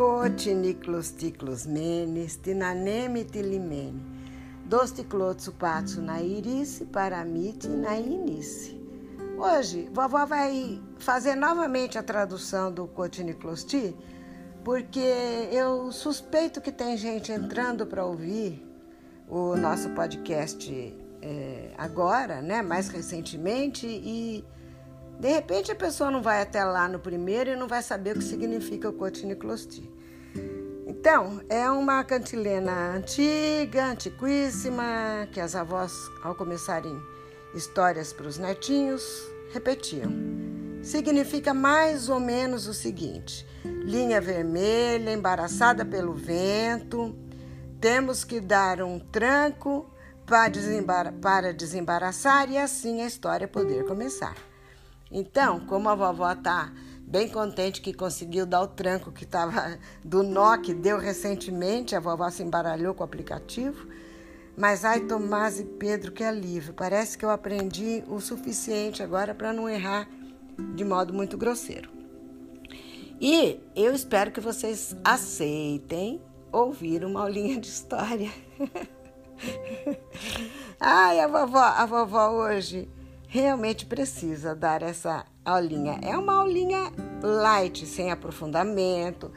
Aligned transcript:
Cotiniclos 0.00 1.10
ticlos 1.10 1.66
menes, 1.66 2.38
tinaneme 2.42 3.22
tilimene, 3.22 4.02
dos 4.64 4.92
ticlotsu 4.92 5.52
patsu 5.52 6.00
na 6.00 6.22
irice, 6.22 6.86
paramite 6.86 7.68
na 7.68 7.98
inice. 7.98 8.80
Hoje, 9.36 9.90
vovó 9.92 10.24
vai 10.24 10.80
fazer 10.98 11.34
novamente 11.34 11.98
a 11.98 12.02
tradução 12.02 12.72
do 12.72 12.86
Cotiniclosti, 12.86 13.94
porque 14.64 15.04
eu 15.52 15.92
suspeito 15.92 16.62
que 16.62 16.72
tem 16.72 16.96
gente 16.96 17.30
entrando 17.30 17.84
para 17.84 18.02
ouvir 18.02 18.66
o 19.28 19.54
nosso 19.54 19.90
podcast 19.90 20.96
é, 21.20 21.74
agora, 21.76 22.40
né, 22.40 22.62
mais 22.62 22.88
recentemente, 22.88 23.86
e 23.86 24.42
de 25.20 25.28
repente 25.28 25.70
a 25.70 25.76
pessoa 25.76 26.10
não 26.10 26.22
vai 26.22 26.40
até 26.40 26.64
lá 26.64 26.88
no 26.88 26.98
primeiro 26.98 27.50
e 27.50 27.56
não 27.56 27.68
vai 27.68 27.82
saber 27.82 28.16
o 28.16 28.18
que 28.18 28.24
significa 28.24 28.88
o 28.88 28.94
cotiniclosti. 28.94 29.99
Então, 31.00 31.40
é 31.48 31.70
uma 31.70 32.04
cantilena 32.04 32.94
antiga, 32.94 33.86
antiquíssima, 33.86 35.26
que 35.32 35.40
as 35.40 35.56
avós, 35.56 35.94
ao 36.22 36.34
começarem 36.34 36.94
histórias 37.54 38.12
para 38.12 38.28
os 38.28 38.36
netinhos, 38.36 39.02
repetiam. 39.50 40.12
Significa 40.82 41.54
mais 41.54 42.10
ou 42.10 42.20
menos 42.20 42.66
o 42.66 42.74
seguinte: 42.74 43.46
linha 43.64 44.20
vermelha, 44.20 45.10
embaraçada 45.10 45.86
pelo 45.86 46.12
vento, 46.12 47.16
temos 47.80 48.22
que 48.22 48.38
dar 48.38 48.82
um 48.82 48.98
tranco 48.98 49.90
para 50.26 51.50
desembaraçar 51.54 52.50
e 52.50 52.58
assim 52.58 53.00
a 53.00 53.06
história 53.06 53.48
poder 53.48 53.86
começar. 53.86 54.36
Então, 55.10 55.60
como 55.60 55.88
a 55.88 55.94
vovó 55.94 56.30
está 56.30 56.70
bem 57.10 57.28
contente 57.28 57.80
que 57.80 57.92
conseguiu 57.92 58.46
dar 58.46 58.62
o 58.62 58.68
tranco 58.68 59.10
que 59.10 59.24
estava 59.24 59.76
do 60.04 60.22
nó 60.22 60.56
que 60.56 60.72
deu 60.72 60.96
recentemente, 60.96 61.96
a 61.96 62.00
vovó 62.00 62.30
se 62.30 62.44
embaralhou 62.44 62.94
com 62.94 63.02
o 63.02 63.04
aplicativo. 63.04 63.88
Mas 64.56 64.84
ai, 64.84 65.00
Tomás 65.00 65.58
e 65.58 65.64
Pedro, 65.64 66.12
que 66.12 66.22
alívio! 66.22 66.72
Parece 66.72 67.18
que 67.18 67.24
eu 67.24 67.30
aprendi 67.30 68.04
o 68.06 68.20
suficiente 68.20 69.02
agora 69.02 69.34
para 69.34 69.52
não 69.52 69.68
errar 69.68 70.08
de 70.76 70.84
modo 70.84 71.12
muito 71.12 71.36
grosseiro. 71.36 71.90
E 73.20 73.58
eu 73.74 73.92
espero 73.92 74.30
que 74.30 74.40
vocês 74.40 74.94
aceitem 75.02 76.22
ouvir 76.52 77.04
uma 77.04 77.22
aulinha 77.22 77.60
de 77.60 77.66
história. 77.66 78.30
ai, 80.78 81.18
a 81.18 81.26
vovó, 81.26 81.58
a 81.58 81.84
vovó 81.86 82.30
hoje 82.30 82.88
realmente 83.26 83.84
precisa 83.84 84.54
dar 84.54 84.82
essa 84.82 85.26
aulinha. 85.50 85.98
É 86.02 86.16
uma 86.16 86.34
aulinha 86.34 86.92
light, 87.22 87.86
sem 87.86 88.10
aprofundamento. 88.10 89.30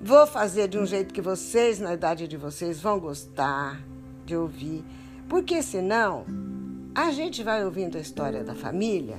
Vou 0.00 0.26
fazer 0.26 0.68
de 0.68 0.78
um 0.78 0.86
jeito 0.86 1.12
que 1.12 1.20
vocês, 1.20 1.78
na 1.78 1.94
idade 1.94 2.26
de 2.26 2.36
vocês, 2.36 2.80
vão 2.80 2.98
gostar 2.98 3.80
de 4.24 4.36
ouvir, 4.36 4.84
porque 5.28 5.62
senão 5.62 6.24
a 6.94 7.10
gente 7.12 7.42
vai 7.42 7.64
ouvindo 7.64 7.96
a 7.96 8.00
história 8.00 8.42
da 8.42 8.54
família 8.54 9.18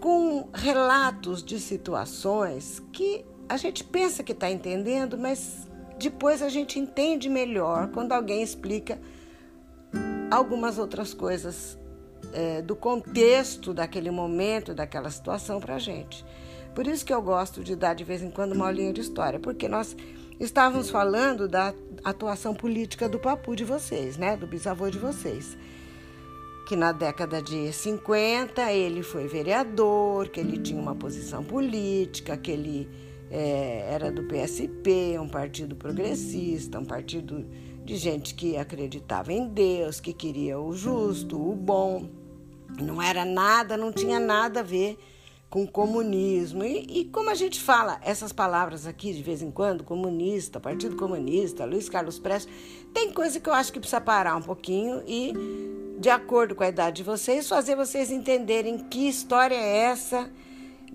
com 0.00 0.48
relatos 0.52 1.42
de 1.42 1.58
situações 1.58 2.82
que 2.92 3.24
a 3.48 3.56
gente 3.56 3.84
pensa 3.84 4.22
que 4.22 4.32
está 4.32 4.50
entendendo, 4.50 5.16
mas 5.16 5.68
depois 5.98 6.42
a 6.42 6.48
gente 6.48 6.78
entende 6.78 7.28
melhor 7.28 7.88
quando 7.88 8.12
alguém 8.12 8.42
explica 8.42 8.98
algumas 10.30 10.78
outras 10.78 11.14
coisas 11.14 11.78
é, 12.36 12.60
do 12.60 12.76
contexto 12.76 13.72
daquele 13.72 14.10
momento, 14.10 14.74
daquela 14.74 15.08
situação 15.10 15.58
para 15.58 15.76
a 15.76 15.78
gente. 15.78 16.22
Por 16.74 16.86
isso 16.86 17.04
que 17.04 17.14
eu 17.14 17.22
gosto 17.22 17.64
de 17.64 17.74
dar 17.74 17.94
de 17.94 18.04
vez 18.04 18.22
em 18.22 18.30
quando 18.30 18.52
uma 18.52 18.66
aulinha 18.66 18.92
de 18.92 19.00
história, 19.00 19.40
porque 19.40 19.66
nós 19.66 19.96
estávamos 20.38 20.90
falando 20.90 21.48
da 21.48 21.72
atuação 22.04 22.54
política 22.54 23.08
do 23.08 23.18
papu 23.18 23.56
de 23.56 23.64
vocês, 23.64 24.18
né, 24.18 24.36
do 24.36 24.46
bisavô 24.46 24.90
de 24.90 24.98
vocês. 24.98 25.56
Que 26.68 26.76
na 26.76 26.92
década 26.92 27.40
de 27.40 27.72
50 27.72 28.70
ele 28.70 29.02
foi 29.02 29.26
vereador, 29.26 30.28
que 30.28 30.38
ele 30.38 30.58
tinha 30.58 30.80
uma 30.80 30.94
posição 30.94 31.42
política, 31.42 32.36
que 32.36 32.50
ele 32.50 32.90
é, 33.30 33.88
era 33.90 34.12
do 34.12 34.24
PSP, 34.24 35.18
um 35.18 35.28
partido 35.28 35.74
progressista, 35.74 36.78
um 36.78 36.84
partido 36.84 37.46
de 37.82 37.96
gente 37.96 38.34
que 38.34 38.58
acreditava 38.58 39.32
em 39.32 39.48
Deus, 39.48 40.00
que 40.00 40.12
queria 40.12 40.58
o 40.58 40.74
justo, 40.74 41.40
o 41.40 41.54
bom. 41.54 42.25
Não 42.80 43.00
era 43.00 43.24
nada, 43.24 43.76
não 43.76 43.92
tinha 43.92 44.18
nada 44.18 44.60
a 44.60 44.62
ver 44.62 44.98
com 45.48 45.66
comunismo. 45.66 46.64
E, 46.64 47.00
e, 47.00 47.04
como 47.06 47.30
a 47.30 47.34
gente 47.34 47.60
fala 47.60 47.98
essas 48.02 48.32
palavras 48.32 48.86
aqui 48.86 49.12
de 49.12 49.22
vez 49.22 49.42
em 49.42 49.50
quando, 49.50 49.84
comunista, 49.84 50.60
Partido 50.60 50.96
Comunista, 50.96 51.64
Luiz 51.64 51.88
Carlos 51.88 52.18
Prestes, 52.18 52.52
tem 52.92 53.12
coisa 53.12 53.38
que 53.40 53.48
eu 53.48 53.54
acho 53.54 53.72
que 53.72 53.78
precisa 53.78 54.00
parar 54.00 54.36
um 54.36 54.42
pouquinho 54.42 55.02
e, 55.06 55.32
de 55.98 56.10
acordo 56.10 56.54
com 56.54 56.64
a 56.64 56.68
idade 56.68 56.96
de 56.96 57.02
vocês, 57.02 57.48
fazer 57.48 57.76
vocês 57.76 58.10
entenderem 58.10 58.78
que 58.78 59.08
história 59.08 59.54
é 59.54 59.76
essa 59.76 60.30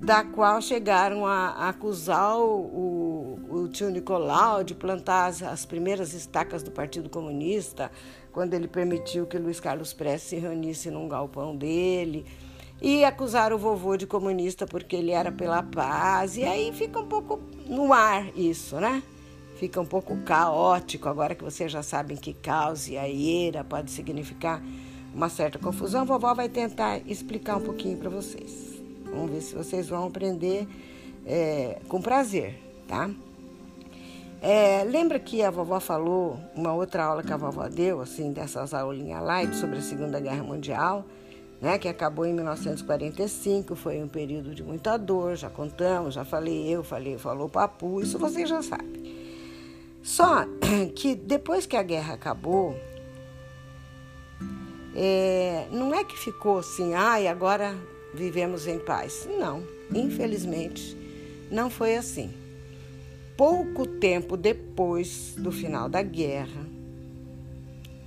da 0.02 0.24
qual 0.24 0.60
chegaram 0.62 1.28
a, 1.28 1.50
a 1.50 1.70
acusar 1.70 2.36
o, 2.40 2.56
o, 2.56 3.40
o, 3.50 3.68
tio 3.70 3.92
Nicolau 3.92 4.64
de 4.64 4.74
plantar 4.74 5.28
as, 5.28 5.44
as, 5.44 5.64
primeiras 5.64 6.14
estacas 6.14 6.64
do 6.64 6.72
Partido 6.72 7.08
Comunista, 7.08 7.92
quando 8.32 8.54
ele 8.54 8.68
permitiu 8.68 9.26
que 9.26 9.38
Luiz 9.38 9.60
Carlos 9.60 9.94
Prestes 9.94 10.30
se 10.30 10.36
reunisse 10.38 10.90
num 10.90 11.08
galpão 11.08 11.56
dele, 11.56 12.26
e 12.82 13.06
acusar 13.06 13.54
o 13.54 13.58
vovô 13.60 13.96
de 13.96 14.08
comunista 14.08 14.66
porque 14.66 14.96
ele 14.96 15.12
era 15.12 15.32
pela 15.32 15.62
paz, 15.62 16.36
e 16.36 16.44
aí 16.44 16.72
fica 16.74 17.00
um 17.00 17.06
pouco 17.06 17.40
no 17.68 17.94
ar 17.94 18.36
isso, 18.36 18.80
né? 18.80 19.04
Fica 19.58 19.80
um 19.80 19.86
pouco 19.86 20.18
caótico, 20.24 21.08
agora 21.08 21.36
que 21.36 21.44
vocês 21.44 21.72
já 21.72 21.84
sabem 21.84 22.18
que 22.18 22.34
caos 22.34 22.88
e 22.88 22.98
aieira 22.98 23.64
pode 23.64 23.92
significar 23.92 24.64
uma 25.14 25.30
certa 25.30 25.60
confusão, 25.60 26.02
a 26.02 26.06
vovó 26.06 26.34
vai 26.34 26.50
tentar 26.50 27.00
explicar 27.06 27.58
um 27.58 27.62
pouquinho 27.62 27.98
para 27.98 28.10
vocês. 28.10 28.82
Vamos 29.06 29.30
ver 29.30 29.42
se 29.42 29.54
vocês 29.54 29.88
vão 29.88 30.08
aprender 30.08 30.68
é, 31.26 31.80
com 31.88 32.02
prazer, 32.02 32.58
tá? 32.88 33.12
É, 34.42 34.84
lembra 34.84 35.20
que 35.20 35.44
a 35.44 35.52
vovó 35.52 35.80
falou, 35.80 36.40
uma 36.56 36.74
outra 36.74 37.04
aula 37.04 37.22
que 37.22 37.32
a 37.32 37.38
vovó 37.38 37.70
deu, 37.70 38.02
assim, 38.02 38.34
dessas 38.34 38.74
aulinhas 38.74 39.22
light 39.24 39.56
sobre 39.56 39.78
a 39.78 39.82
Segunda 39.82 40.20
Guerra 40.20 40.42
Mundial, 40.42 41.06
né, 41.62 41.78
que 41.78 41.88
acabou 41.88 42.26
em 42.26 42.34
1945, 42.34 43.76
foi 43.76 44.02
um 44.02 44.08
período 44.08 44.56
de 44.56 44.64
muita 44.64 44.98
dor, 44.98 45.36
já 45.36 45.48
contamos, 45.48 46.16
já 46.16 46.26
falei 46.26 46.68
eu, 46.68 46.84
falei, 46.84 47.20
falou 47.20 47.46
o 47.46 47.50
Papu, 47.50 48.02
isso 48.02 48.18
vocês 48.18 48.50
já 48.50 48.64
sabem. 48.64 49.16
Só 50.02 50.44
que 50.96 51.14
depois 51.14 51.68
que 51.68 51.78
a 51.78 51.84
guerra 51.84 52.16
acabou, 52.16 52.76
é, 54.96 55.68
não 55.72 55.94
é 55.94 56.04
que 56.04 56.18
ficou 56.18 56.58
assim, 56.58 56.96
ai, 56.96 57.28
ah, 57.28 57.32
agora 57.32 57.76
vivemos 58.12 58.66
em 58.66 58.80
paz. 58.80 59.30
Não, 59.40 59.64
infelizmente, 59.94 60.98
não 61.52 61.70
foi 61.70 61.96
assim. 61.96 62.41
Pouco 63.42 63.88
tempo 63.88 64.38
depois 64.38 65.34
do 65.36 65.52
final 65.52 65.90
da 65.90 66.04
guerra, 66.04 66.64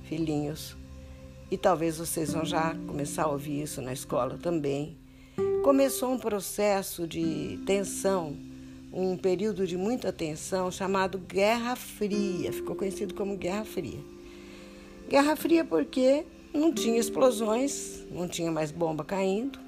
filhinhos, 0.05 0.77
e 1.51 1.57
talvez 1.57 1.97
vocês 1.97 2.31
vão 2.31 2.45
já 2.45 2.73
começar 2.87 3.23
a 3.23 3.27
ouvir 3.27 3.63
isso 3.63 3.81
na 3.81 3.91
escola 3.91 4.37
também, 4.41 4.95
começou 5.61 6.13
um 6.13 6.17
processo 6.17 7.05
de 7.05 7.59
tensão, 7.65 8.37
um 8.93 9.17
período 9.17 9.67
de 9.67 9.75
muita 9.75 10.13
tensão 10.13 10.71
chamado 10.71 11.19
Guerra 11.19 11.75
Fria, 11.75 12.53
ficou 12.53 12.73
conhecido 12.73 13.13
como 13.13 13.35
Guerra 13.35 13.65
Fria. 13.65 13.99
Guerra 15.09 15.35
Fria 15.35 15.65
porque 15.65 16.25
não 16.53 16.73
tinha 16.73 16.97
explosões, 16.97 18.05
não 18.09 18.25
tinha 18.25 18.53
mais 18.53 18.71
bomba 18.71 19.03
caindo, 19.03 19.59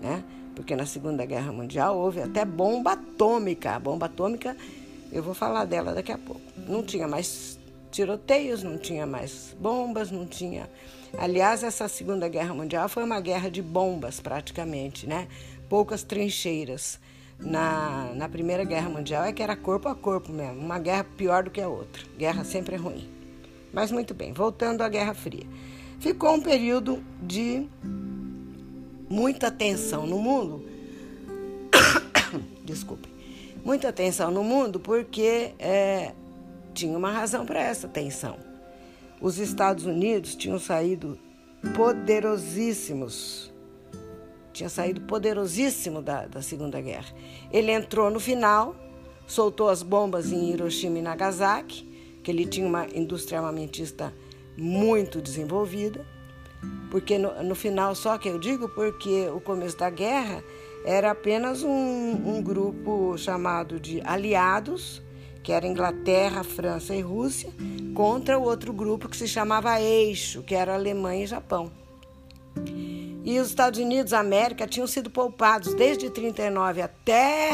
né? 0.00 0.24
Porque 0.56 0.74
na 0.74 0.86
Segunda 0.86 1.26
Guerra 1.26 1.52
Mundial 1.52 1.98
houve 1.98 2.20
até 2.20 2.42
bomba 2.44 2.92
atômica. 2.92 3.72
A 3.72 3.78
bomba 3.78 4.06
atômica, 4.06 4.56
eu 5.12 5.22
vou 5.22 5.34
falar 5.34 5.64
dela 5.64 5.94
daqui 5.94 6.12
a 6.12 6.18
pouco. 6.18 6.42
Não 6.56 6.82
tinha 6.82 7.08
mais 7.08 7.58
tiroteios, 7.90 8.62
não 8.62 8.78
tinha 8.78 9.06
mais 9.06 9.56
bombas, 9.60 10.10
não 10.10 10.26
tinha. 10.26 10.70
Aliás, 11.18 11.62
essa 11.62 11.88
Segunda 11.88 12.28
Guerra 12.28 12.54
Mundial 12.54 12.88
foi 12.88 13.02
uma 13.02 13.20
guerra 13.20 13.50
de 13.50 13.60
bombas, 13.60 14.20
praticamente, 14.20 15.06
né? 15.06 15.28
Poucas 15.68 16.02
trincheiras. 16.02 17.00
Na, 17.38 18.12
na 18.14 18.28
Primeira 18.28 18.64
Guerra 18.64 18.90
Mundial 18.90 19.24
é 19.24 19.32
que 19.32 19.42
era 19.42 19.56
corpo 19.56 19.88
a 19.88 19.94
corpo 19.94 20.30
mesmo, 20.30 20.60
uma 20.60 20.78
guerra 20.78 21.04
pior 21.04 21.44
do 21.44 21.50
que 21.50 21.60
a 21.60 21.68
outra. 21.68 22.02
Guerra 22.18 22.44
sempre 22.44 22.74
é 22.74 22.78
ruim. 22.78 23.08
Mas 23.72 23.90
muito 23.90 24.12
bem, 24.12 24.32
voltando 24.32 24.82
à 24.82 24.88
Guerra 24.88 25.14
Fria. 25.14 25.46
Ficou 25.98 26.34
um 26.34 26.40
período 26.40 27.02
de 27.22 27.66
muita 29.08 29.50
tensão 29.50 30.06
no 30.06 30.18
mundo. 30.18 30.64
Desculpe. 32.64 33.09
Muita 33.64 33.92
tensão 33.92 34.30
no 34.30 34.42
mundo 34.42 34.80
porque 34.80 35.52
é, 35.58 36.12
tinha 36.72 36.96
uma 36.96 37.10
razão 37.10 37.44
para 37.44 37.60
essa 37.60 37.86
tensão. 37.86 38.36
Os 39.20 39.38
Estados 39.38 39.84
Unidos 39.84 40.34
tinham 40.34 40.58
saído 40.58 41.18
poderosíssimos. 41.74 43.52
Tinha 44.52 44.68
saído 44.68 45.02
poderosíssimo 45.02 46.00
da, 46.00 46.26
da 46.26 46.42
Segunda 46.42 46.80
Guerra. 46.80 47.14
Ele 47.52 47.70
entrou 47.70 48.10
no 48.10 48.18
final, 48.18 48.74
soltou 49.26 49.68
as 49.68 49.82
bombas 49.82 50.32
em 50.32 50.50
Hiroshima 50.50 50.98
e 50.98 51.02
Nagasaki, 51.02 51.84
que 52.22 52.30
ele 52.30 52.46
tinha 52.46 52.66
uma 52.66 52.86
indústria 52.86 53.38
armamentista 53.38 54.12
muito 54.56 55.20
desenvolvida, 55.20 56.04
porque 56.90 57.16
no, 57.16 57.42
no 57.42 57.54
final, 57.54 57.94
só 57.94 58.18
que 58.18 58.28
eu 58.28 58.38
digo 58.38 58.68
porque 58.68 59.28
o 59.28 59.40
começo 59.40 59.78
da 59.78 59.88
guerra 59.88 60.42
era 60.84 61.10
apenas 61.10 61.62
um, 61.62 61.70
um 61.70 62.42
grupo 62.42 63.16
chamado 63.18 63.78
de 63.78 64.00
aliados, 64.04 65.02
que 65.42 65.52
era 65.52 65.66
Inglaterra, 65.66 66.42
França 66.42 66.94
e 66.94 67.00
Rússia, 67.00 67.50
contra 67.94 68.38
o 68.38 68.42
outro 68.42 68.72
grupo 68.72 69.08
que 69.08 69.16
se 69.16 69.28
chamava 69.28 69.80
Eixo, 69.80 70.42
que 70.42 70.54
era 70.54 70.74
Alemanha 70.74 71.24
e 71.24 71.26
Japão. 71.26 71.70
E 73.24 73.38
os 73.38 73.48
Estados 73.48 73.78
Unidos, 73.78 74.12
a 74.12 74.20
América, 74.20 74.66
tinham 74.66 74.86
sido 74.86 75.10
poupados 75.10 75.74
desde 75.74 76.08
39 76.10 76.82
até 76.82 77.50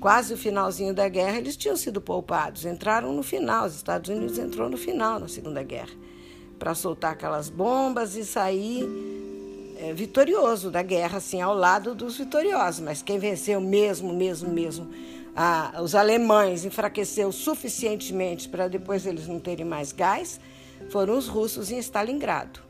quase 0.00 0.34
o 0.34 0.36
finalzinho 0.36 0.94
da 0.94 1.08
guerra, 1.08 1.38
eles 1.38 1.56
tinham 1.56 1.76
sido 1.76 2.00
poupados. 2.00 2.64
Entraram 2.64 3.12
no 3.12 3.22
final, 3.22 3.66
os 3.66 3.74
Estados 3.74 4.10
Unidos 4.10 4.38
entrou 4.38 4.68
no 4.68 4.76
final 4.76 5.18
na 5.18 5.28
Segunda 5.28 5.62
Guerra, 5.62 5.92
para 6.58 6.74
soltar 6.74 7.12
aquelas 7.12 7.48
bombas 7.48 8.16
e 8.16 8.24
sair 8.24 8.88
é, 9.78 9.92
vitorioso 9.92 10.70
da 10.70 10.82
guerra, 10.82 11.18
assim, 11.18 11.40
ao 11.40 11.54
lado 11.54 11.94
dos 11.94 12.16
vitoriosos. 12.16 12.80
Mas 12.80 13.02
quem 13.02 13.18
venceu 13.18 13.60
mesmo, 13.60 14.12
mesmo, 14.12 14.50
mesmo, 14.50 14.90
a, 15.34 15.80
os 15.82 15.94
alemães 15.94 16.64
enfraqueceu 16.64 17.30
suficientemente 17.30 18.48
para 18.48 18.68
depois 18.68 19.06
eles 19.06 19.26
não 19.26 19.38
terem 19.38 19.66
mais 19.66 19.92
gás, 19.92 20.40
foram 20.90 21.16
os 21.16 21.28
russos 21.28 21.70
em 21.70 21.78
Stalingrado. 21.78 22.60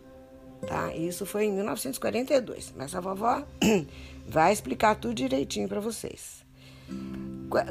Tá? 0.67 0.95
Isso 0.95 1.25
foi 1.27 1.45
em 1.45 1.53
1942. 1.53 2.75
Mas 2.77 2.95
a 2.95 3.01
vovó 3.01 3.45
vai 4.27 4.53
explicar 4.53 4.97
tudo 4.97 5.15
direitinho 5.15 5.69
para 5.69 5.81
vocês. 5.81 6.45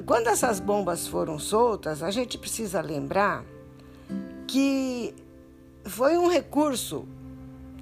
Quando 0.06 0.28
essas 0.28 0.60
bombas 0.60 1.08
foram 1.08 1.38
soltas, 1.38 2.02
a 2.02 2.12
gente 2.12 2.38
precisa 2.38 2.82
lembrar 2.82 3.44
que 4.48 5.14
foi 5.86 6.18
um 6.18 6.28
recurso, 6.28 7.08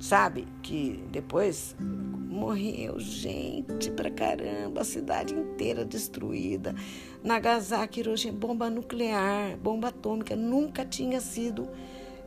sabe? 0.04 0.46
Que 0.62 1.02
depois 1.10 1.76
morreu 1.80 3.00
gente 3.00 3.90
pra 3.92 4.12
caramba, 4.12 4.82
a 4.82 4.84
cidade 4.84 5.34
inteira 5.34 5.86
destruída. 5.86 6.76
Nagasaki, 7.24 8.02
Hiroshima, 8.02 8.38
bomba 8.38 8.70
nuclear, 8.70 9.56
bomba 9.58 9.88
atômica, 9.88 10.36
nunca 10.36 10.84
tinha 10.84 11.22
sido 11.22 11.70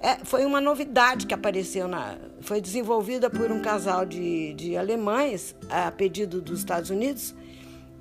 é, 0.00 0.24
foi 0.24 0.44
uma 0.44 0.60
novidade 0.60 1.26
que 1.26 1.34
apareceu 1.34 1.88
na. 1.88 2.18
Foi 2.42 2.60
desenvolvida 2.60 3.30
por 3.30 3.50
um 3.50 3.60
casal 3.60 4.04
de, 4.04 4.52
de 4.52 4.76
alemães, 4.76 5.54
a 5.70 5.90
pedido 5.90 6.40
dos 6.40 6.58
Estados 6.58 6.90
Unidos, 6.90 7.34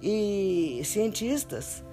e 0.02 0.82
cientistas. 0.84 1.84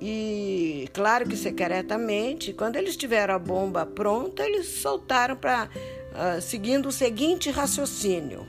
E 0.00 0.88
claro 0.92 1.28
que 1.28 1.36
secretamente, 1.36 2.52
quando 2.52 2.76
eles 2.76 2.96
tiveram 2.96 3.34
a 3.34 3.38
bomba 3.38 3.84
pronta, 3.84 4.44
eles 4.44 4.66
soltaram 4.80 5.36
para. 5.36 5.68
Ah, 6.14 6.40
seguindo 6.40 6.88
o 6.88 6.92
seguinte 6.92 7.50
raciocínio: 7.50 8.46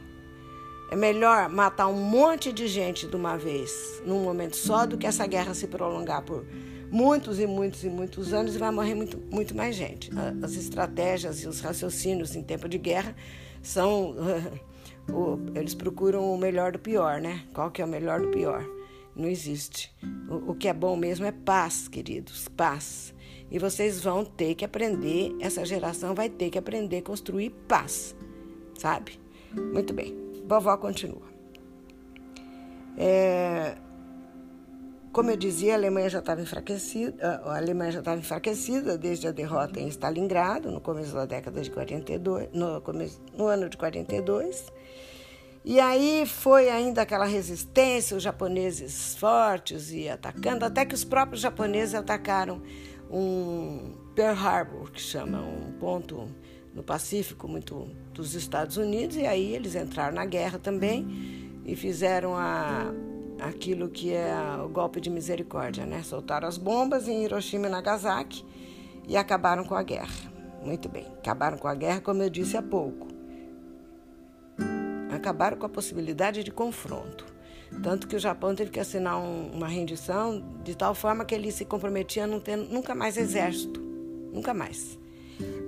é 0.92 0.96
melhor 0.96 1.50
matar 1.50 1.88
um 1.88 2.02
monte 2.02 2.52
de 2.52 2.68
gente 2.68 3.08
de 3.08 3.16
uma 3.16 3.38
vez, 3.38 4.02
num 4.06 4.24
momento 4.24 4.56
só, 4.56 4.86
do 4.86 4.98
que 4.98 5.06
essa 5.06 5.26
guerra 5.28 5.54
se 5.54 5.68
prolongar 5.68 6.24
por 6.24 6.46
muitos 6.92 7.40
e 7.40 7.46
muitos 7.46 7.84
e 7.84 7.90
muitos 7.90 8.34
anos 8.34 8.56
e 8.56 8.58
vai 8.58 8.72
morrer 8.72 8.96
muito, 8.96 9.20
muito 9.32 9.56
mais 9.56 9.76
gente. 9.76 10.10
As 10.44 10.56
estratégias 10.56 11.44
e 11.44 11.48
os 11.48 11.62
raciocínios 11.62 12.36
em 12.36 12.42
tempo 12.42 12.68
de 12.68 12.78
guerra 12.78 13.16
são. 13.62 14.16
eles 15.54 15.76
procuram 15.76 16.34
o 16.34 16.38
melhor 16.38 16.72
do 16.72 16.80
pior, 16.80 17.22
né? 17.22 17.44
Qual 17.54 17.70
que 17.70 17.82
é 17.82 17.86
o 17.86 17.88
melhor 17.88 18.22
do 18.22 18.30
pior? 18.30 18.66
Não 19.16 19.28
existe. 19.28 19.94
O 20.48 20.56
que 20.56 20.68
é 20.68 20.74
bom 20.74 20.96
mesmo 20.96 21.26
é 21.26 21.32
paz, 21.32 21.88
queridos, 21.88 22.48
paz. 22.48 23.14
E 23.52 23.58
vocês 23.58 24.02
vão 24.02 24.24
ter 24.24 24.56
que 24.56 24.64
aprender, 24.64 25.36
essa 25.40 25.66
geração 25.66 26.14
vai 26.14 26.30
ter 26.30 26.50
que 26.50 26.58
aprender 26.58 26.98
a 26.98 27.02
construir 27.02 27.50
paz, 27.68 28.16
sabe? 28.78 29.20
Muito 29.54 29.94
bem, 29.94 30.16
vovó 30.48 30.78
continua. 30.78 31.30
É, 32.98 33.76
como 35.12 35.32
eu 35.32 35.38
dizia, 35.38 35.74
a 35.74 35.76
Alemanha 35.76 36.10
já 36.10 36.20
estava 36.20 36.42
enfraquecida, 36.42 37.42
a 37.44 37.58
Alemanha 37.58 37.92
já 37.92 38.00
estava 38.00 38.20
enfraquecida 38.20 38.96
desde 38.96 39.28
a 39.28 39.32
derrota 39.32 39.80
em 39.80 39.88
Stalingrado, 39.88 40.70
no 40.70 40.80
começo 40.80 41.14
da 41.14 41.26
década 41.26 41.62
de 41.62 41.72
42, 41.72 42.50
no, 42.54 42.80
começo, 42.82 43.20
no 43.36 43.48
ano 43.48 43.68
de 43.68 43.76
42. 43.76 44.72
E 45.66 45.80
aí 45.80 46.26
foi 46.28 46.70
ainda 46.70 47.02
aquela 47.02 47.26
resistência, 47.26 48.16
os 48.16 48.22
japoneses 48.22 49.16
fortes 49.16 49.92
e 49.92 50.08
atacando, 50.08 50.64
até 50.64 50.86
que 50.86 50.94
os 50.94 51.04
próprios 51.04 51.42
japoneses 51.42 51.96
atacaram 51.96 52.62
um 53.10 53.94
Pearl 54.16 54.38
Harbor, 54.38 54.92
que 54.92 55.02
chama 55.02 55.42
um 55.42 55.72
ponto 55.80 56.28
no 56.74 56.84
Pacífico 56.84 57.48
muito 57.48 57.90
dos 58.14 58.36
Estados 58.36 58.78
Unidos, 58.78 59.18
e 59.18 59.26
aí 59.26 59.56
eles 59.56 59.76
entraram 59.76 60.16
na 60.16 60.26
guerra 60.26 60.60
também 60.60 61.08
e 61.66 61.76
fizeram 61.76 62.36
a 62.36 62.94
aquilo 63.42 63.88
que 63.90 64.14
é 64.14 64.34
o 64.64 64.68
golpe 64.68 65.00
de 65.00 65.10
misericórdia, 65.10 65.86
né? 65.86 66.04
Soltaram 66.04 66.48
as 66.48 66.58
bombas 66.58 67.08
em 67.08 67.24
Hiroshima 67.24 67.68
e 67.68 67.70
Nagasaki 67.70 68.46
e 69.08 69.16
acabaram 69.16 69.64
com 69.64 69.76
a 69.76 69.84
guerra. 69.84 70.30
Muito 70.64 70.90
bem, 70.90 71.06
acabaram 71.18 71.58
com 71.58 71.68
a 71.68 71.74
guerra, 71.74 72.02
como 72.02 72.22
eu 72.22 72.30
disse 72.30 72.58
há 72.58 72.62
pouco. 72.62 73.08
Acabaram 75.10 75.58
com 75.58 75.66
a 75.66 75.70
possibilidade 75.70 76.44
de 76.44 76.52
confronto. 76.52 77.26
Tanto 77.84 78.08
que 78.08 78.16
o 78.16 78.20
Japão 78.20 78.54
teve 78.54 78.72
que 78.72 78.80
assinar 78.80 79.18
um, 79.18 79.52
uma 79.52 79.68
rendição 79.68 80.44
de 80.64 80.76
tal 80.76 80.94
forma 80.94 81.26
que 81.26 81.34
ele 81.34 81.52
se 81.52 81.66
comprometia 81.66 82.26
a 82.26 82.28
não 82.28 82.40
ter 82.40 82.56
nunca 82.56 82.94
mais 82.94 83.18
exército. 83.18 83.80
Nunca 84.34 84.54
mais. 84.54 84.98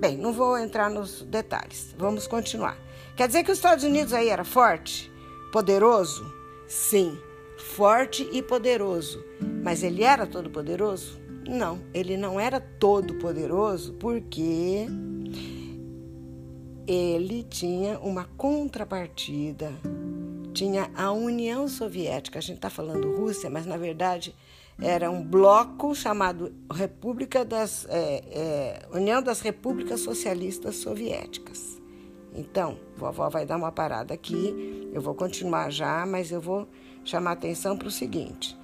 Bem, 0.00 0.18
não 0.18 0.32
vou 0.32 0.58
entrar 0.58 0.90
nos 0.90 1.22
detalhes. 1.22 1.94
Vamos 1.96 2.26
continuar. 2.26 2.76
Quer 3.16 3.26
dizer 3.26 3.42
que 3.42 3.50
os 3.50 3.58
Estados 3.58 3.84
Unidos 3.84 4.12
aí 4.12 4.28
era 4.28 4.44
forte? 4.44 5.10
Poderoso? 5.50 6.24
Sim 6.66 7.18
forte 7.62 8.28
e 8.32 8.42
poderoso. 8.42 9.24
Mas 9.62 9.82
ele 9.82 10.02
era 10.02 10.26
todo 10.26 10.50
poderoso? 10.50 11.20
Não, 11.48 11.80
ele 11.92 12.16
não 12.16 12.38
era 12.38 12.60
todo 12.60 13.14
poderoso 13.14 13.94
porque 13.94 14.86
ele 16.86 17.42
tinha 17.44 17.98
uma 18.00 18.24
contrapartida. 18.36 19.72
Tinha 20.52 20.90
a 20.94 21.10
União 21.12 21.66
Soviética, 21.66 22.38
a 22.38 22.42
gente 22.42 22.56
está 22.56 22.68
falando 22.68 23.16
Rússia, 23.16 23.48
mas 23.48 23.66
na 23.66 23.76
verdade 23.76 24.34
era 24.80 25.10
um 25.10 25.22
bloco 25.22 25.94
chamado 25.94 26.52
República 26.70 27.44
das 27.44 27.86
é, 27.88 28.22
é, 28.30 28.96
União 28.96 29.22
das 29.22 29.40
Repúblicas 29.40 30.00
Socialistas 30.00 30.76
Soviéticas. 30.76 31.80
Então, 32.34 32.78
vovó 32.96 33.28
vai 33.28 33.44
dar 33.44 33.56
uma 33.56 33.70
parada 33.70 34.14
aqui. 34.14 34.90
Eu 34.92 35.00
vou 35.00 35.14
continuar 35.14 35.70
já, 35.70 36.04
mas 36.06 36.32
eu 36.32 36.40
vou 36.40 36.66
chamar 37.04 37.32
atenção 37.32 37.76
para 37.76 37.88
o 37.88 37.90
seguinte. 37.90 38.56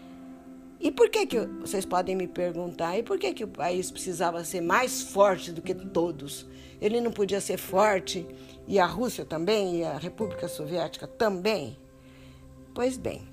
E 0.80 0.92
por 0.92 1.10
que 1.10 1.26
que 1.26 1.40
vocês 1.60 1.84
podem 1.84 2.14
me 2.14 2.28
perguntar? 2.28 2.96
E 2.96 3.02
por 3.02 3.18
que 3.18 3.34
que 3.34 3.44
o 3.44 3.48
país 3.48 3.90
precisava 3.90 4.44
ser 4.44 4.60
mais 4.60 5.02
forte 5.02 5.50
do 5.50 5.60
que 5.60 5.74
todos? 5.74 6.46
Ele 6.80 7.00
não 7.00 7.10
podia 7.10 7.40
ser 7.40 7.58
forte 7.58 8.24
e 8.66 8.78
a 8.78 8.86
Rússia 8.86 9.24
também 9.24 9.80
e 9.80 9.84
a 9.84 9.98
República 9.98 10.46
Soviética 10.46 11.06
também? 11.08 11.76
Pois 12.72 12.96
bem, 12.96 13.26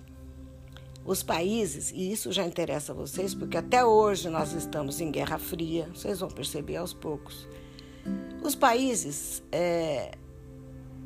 os 1.06 1.22
países, 1.22 1.92
e 1.92 2.12
isso 2.12 2.32
já 2.32 2.44
interessa 2.44 2.92
a 2.92 2.96
vocês, 2.96 3.36
porque 3.36 3.58
até 3.58 3.86
hoje 3.86 4.28
nós 4.28 4.54
estamos 4.54 5.00
em 5.00 5.12
Guerra 5.12 5.38
Fria, 5.38 5.88
vocês 5.94 6.20
vão 6.20 6.30
perceber 6.30 6.78
aos 6.78 6.94
poucos. 6.94 7.48
Os 8.42 8.56
países, 8.56 9.44
é, 9.52 10.18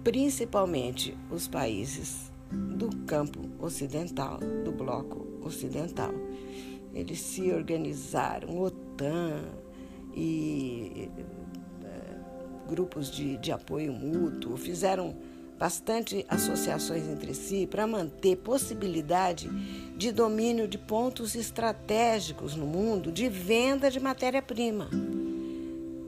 principalmente 0.05 1.17
os 1.29 1.49
países 1.49 2.31
do 2.49 2.89
campo 3.05 3.41
ocidental, 3.59 4.39
do 4.63 4.71
bloco 4.71 5.28
ocidental. 5.41 6.13
Eles 6.93 7.19
se 7.19 7.51
organizaram, 7.51 8.59
OTAN 8.59 9.43
e 10.15 11.09
é, 11.83 12.67
grupos 12.67 13.11
de, 13.11 13.37
de 13.37 13.51
apoio 13.51 13.93
mútuo, 13.93 14.57
fizeram 14.57 15.15
bastante 15.57 16.25
associações 16.29 17.07
entre 17.07 17.33
si 17.33 17.67
para 17.67 17.85
manter 17.85 18.37
possibilidade 18.37 19.49
de 19.97 20.11
domínio 20.11 20.67
de 20.67 20.77
pontos 20.77 21.35
estratégicos 21.35 22.55
no 22.55 22.65
mundo 22.65 23.11
de 23.11 23.27
venda 23.27 23.91
de 23.91 23.99
matéria-prima. 23.99 24.89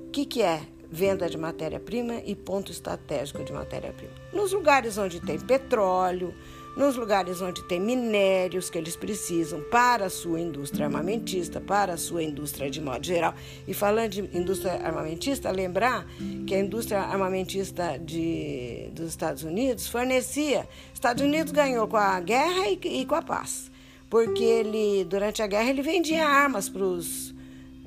O 0.07 0.09
que, 0.11 0.25
que 0.25 0.41
é 0.41 0.61
venda 0.91 1.29
de 1.29 1.37
matéria-prima 1.37 2.15
e 2.25 2.35
ponto 2.35 2.69
estratégico 2.69 3.41
de 3.45 3.53
matéria-prima. 3.53 4.11
Nos 4.33 4.51
lugares 4.51 4.97
onde 4.97 5.21
tem 5.21 5.39
petróleo, 5.39 6.35
nos 6.75 6.95
lugares 6.95 7.41
onde 7.41 7.63
tem 7.63 7.79
minérios 7.79 8.69
que 8.69 8.77
eles 8.77 8.95
precisam 8.95 9.61
para 9.69 10.05
a 10.05 10.09
sua 10.09 10.39
indústria 10.39 10.85
armamentista, 10.85 11.59
para 11.59 11.93
a 11.93 11.97
sua 11.97 12.23
indústria 12.23 12.69
de 12.69 12.81
modo 12.81 13.05
geral. 13.05 13.33
E 13.67 13.73
falando 13.73 14.11
de 14.11 14.21
indústria 14.37 14.73
armamentista, 14.73 15.51
lembrar 15.51 16.05
que 16.47 16.55
a 16.55 16.59
indústria 16.59 17.01
armamentista 17.01 17.97
de, 17.99 18.89
dos 18.93 19.09
Estados 19.09 19.43
Unidos 19.43 19.87
fornecia. 19.87 20.67
Estados 20.93 21.23
Unidos 21.23 21.51
ganhou 21.51 21.87
com 21.87 21.97
a 21.97 22.19
guerra 22.19 22.67
e, 22.69 22.79
e 23.01 23.05
com 23.05 23.15
a 23.15 23.21
paz 23.21 23.71
porque 24.11 24.43
ele, 24.43 25.05
durante 25.05 25.41
a 25.41 25.47
guerra, 25.47 25.69
ele 25.69 25.81
vendia 25.81 26.27
armas 26.27 26.67
para 26.67 26.83
os 26.83 27.33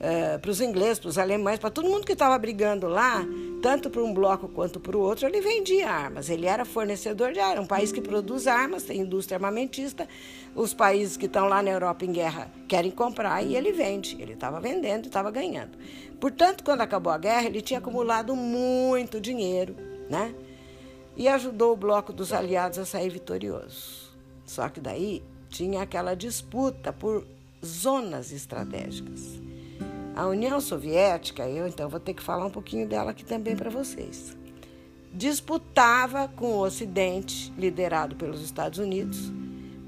é, 0.04 0.36
para 0.36 0.50
os 0.50 0.60
ingleses, 0.60 0.98
para 0.98 1.08
os 1.08 1.16
alemães, 1.16 1.58
para 1.58 1.70
todo 1.70 1.88
mundo 1.88 2.04
que 2.04 2.12
estava 2.12 2.36
brigando 2.36 2.86
lá, 2.86 3.24
tanto 3.62 3.88
para 3.88 4.02
um 4.02 4.12
bloco 4.12 4.46
quanto 4.48 4.78
para 4.78 4.94
o 4.94 5.00
outro, 5.00 5.26
ele 5.26 5.40
vendia 5.40 5.88
armas. 5.88 6.28
Ele 6.28 6.44
era 6.44 6.66
fornecedor 6.66 7.32
de 7.32 7.40
armas. 7.40 7.64
Um 7.64 7.66
país 7.66 7.90
que 7.90 8.02
produz 8.02 8.46
armas, 8.46 8.82
tem 8.82 9.00
indústria 9.00 9.36
armamentista. 9.36 10.06
Os 10.54 10.74
países 10.74 11.16
que 11.16 11.24
estão 11.24 11.48
lá 11.48 11.62
na 11.62 11.70
Europa 11.70 12.04
em 12.04 12.12
guerra 12.12 12.52
querem 12.68 12.90
comprar 12.90 13.42
e 13.42 13.56
ele 13.56 13.72
vende. 13.72 14.20
Ele 14.20 14.34
estava 14.34 14.60
vendendo 14.60 15.04
e 15.04 15.06
estava 15.06 15.30
ganhando. 15.30 15.78
Portanto, 16.20 16.62
quando 16.62 16.82
acabou 16.82 17.10
a 17.10 17.16
guerra, 17.16 17.46
ele 17.46 17.62
tinha 17.62 17.78
acumulado 17.78 18.36
muito 18.36 19.18
dinheiro, 19.18 19.74
né? 20.10 20.34
E 21.16 21.28
ajudou 21.28 21.72
o 21.72 21.76
bloco 21.76 22.12
dos 22.12 22.30
aliados 22.30 22.78
a 22.78 22.84
sair 22.84 23.08
vitorioso. 23.08 24.12
Só 24.44 24.68
que 24.68 24.80
daí 24.80 25.22
tinha 25.48 25.80
aquela 25.80 26.14
disputa 26.14 26.92
por 26.92 27.26
zonas 27.64 28.32
estratégicas. 28.32 29.42
A 30.14 30.26
União 30.26 30.60
Soviética, 30.60 31.48
eu 31.48 31.66
então 31.66 31.88
vou 31.88 31.98
ter 31.98 32.14
que 32.14 32.22
falar 32.22 32.46
um 32.46 32.50
pouquinho 32.50 32.86
dela 32.86 33.10
aqui 33.10 33.24
também 33.24 33.56
para 33.56 33.68
vocês, 33.68 34.36
disputava 35.12 36.28
com 36.28 36.52
o 36.52 36.60
Ocidente, 36.60 37.52
liderado 37.58 38.14
pelos 38.14 38.40
Estados 38.40 38.78
Unidos, 38.78 39.32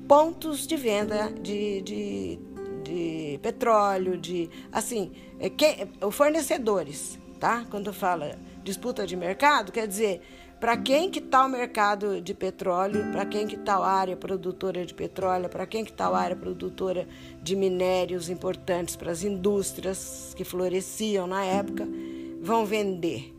pontos 0.09 0.66
de 0.66 0.76
venda 0.76 1.30
de, 1.30 1.80
de, 1.83 2.38
de 2.83 3.38
petróleo, 3.40 4.18
de 4.18 4.50
assim, 4.73 5.12
é, 5.38 5.49
que, 5.49 5.87
fornecedores, 6.11 7.18
tá? 7.38 7.64
Quando 7.71 7.92
fala 7.92 8.37
disputa 8.64 9.06
de 9.06 9.16
mercado, 9.16 9.71
quer 9.71 9.87
dizer 9.87 10.21
para 10.58 10.76
quem 10.76 11.10
que 11.10 11.18
está 11.18 11.44
o 11.44 11.48
mercado 11.48 12.20
de 12.20 12.32
petróleo, 12.32 13.12
para 13.12 13.26
quem 13.26 13.46
que 13.46 13.56
está 13.56 13.76
a 13.76 13.86
área 13.86 14.16
produtora 14.16 14.86
de 14.86 14.94
petróleo, 14.94 15.48
para 15.48 15.66
quem 15.66 15.84
que 15.84 15.90
está 15.90 16.06
a 16.06 16.18
área 16.18 16.36
produtora 16.36 17.06
de 17.42 17.54
minérios 17.54 18.30
importantes 18.30 18.96
para 18.96 19.10
as 19.10 19.22
indústrias 19.22 20.32
que 20.34 20.44
floresciam 20.44 21.26
na 21.26 21.44
época, 21.44 21.86
vão 22.40 22.64
vender, 22.64 23.34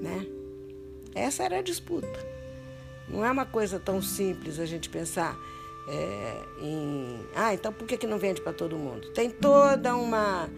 né? 0.00 0.26
Essa 1.14 1.44
era 1.44 1.58
a 1.58 1.62
disputa. 1.62 2.36
Não 3.08 3.24
é 3.24 3.30
uma 3.30 3.46
coisa 3.46 3.78
tão 3.78 4.00
simples 4.00 4.58
a 4.58 4.66
gente 4.66 4.88
pensar 4.88 5.36
é, 5.88 6.42
em... 6.62 7.20
Ah, 7.34 7.54
então 7.54 7.72
por 7.72 7.86
que, 7.86 7.96
que 7.96 8.06
não 8.06 8.18
vende 8.18 8.40
para 8.40 8.52
todo 8.52 8.76
mundo? 8.76 9.10
Tem 9.10 9.30
toda 9.30 9.94
uma 9.94 10.48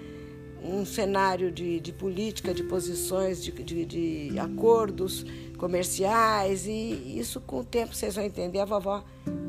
um 0.61 0.85
cenário 0.85 1.52
de, 1.52 1.78
de 1.78 1.93
política, 1.93 2.52
de 2.52 2.64
posições, 2.64 3.43
de, 3.43 3.52
de, 3.52 3.85
de 3.85 4.38
acordos 4.40 5.25
comerciais 5.59 6.67
e 6.67 7.19
isso 7.19 7.41
com 7.41 7.61
o 7.61 7.65
tempo 7.65 7.95
vocês 7.95 8.15
vão 8.15 8.25
entender. 8.25 8.61
A 8.61 8.65
vovó 8.65 9.05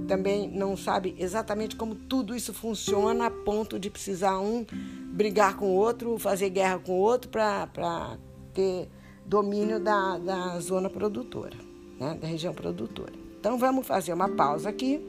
também 0.07 0.49
não 0.49 0.75
sabe 0.75 1.15
exatamente 1.17 1.75
como 1.75 1.95
tudo 1.95 2.35
isso 2.35 2.53
funciona 2.53 3.27
a 3.27 3.31
ponto 3.31 3.79
de 3.79 3.89
precisar 3.89 4.39
um 4.39 4.65
brigar 5.13 5.55
com 5.55 5.67
o 5.67 5.75
outro, 5.75 6.17
fazer 6.17 6.49
guerra 6.49 6.79
com 6.79 6.93
o 6.93 6.99
outro 6.99 7.29
para 7.29 8.17
ter 8.53 8.89
domínio 9.25 9.79
da, 9.79 10.17
da 10.17 10.59
zona 10.59 10.89
produtora, 10.89 11.55
né, 11.99 12.17
da 12.19 12.27
região 12.27 12.53
produtora. 12.53 13.13
Então 13.39 13.57
vamos 13.57 13.85
fazer 13.85 14.11
uma 14.11 14.27
pausa 14.27 14.69
aqui 14.69 14.99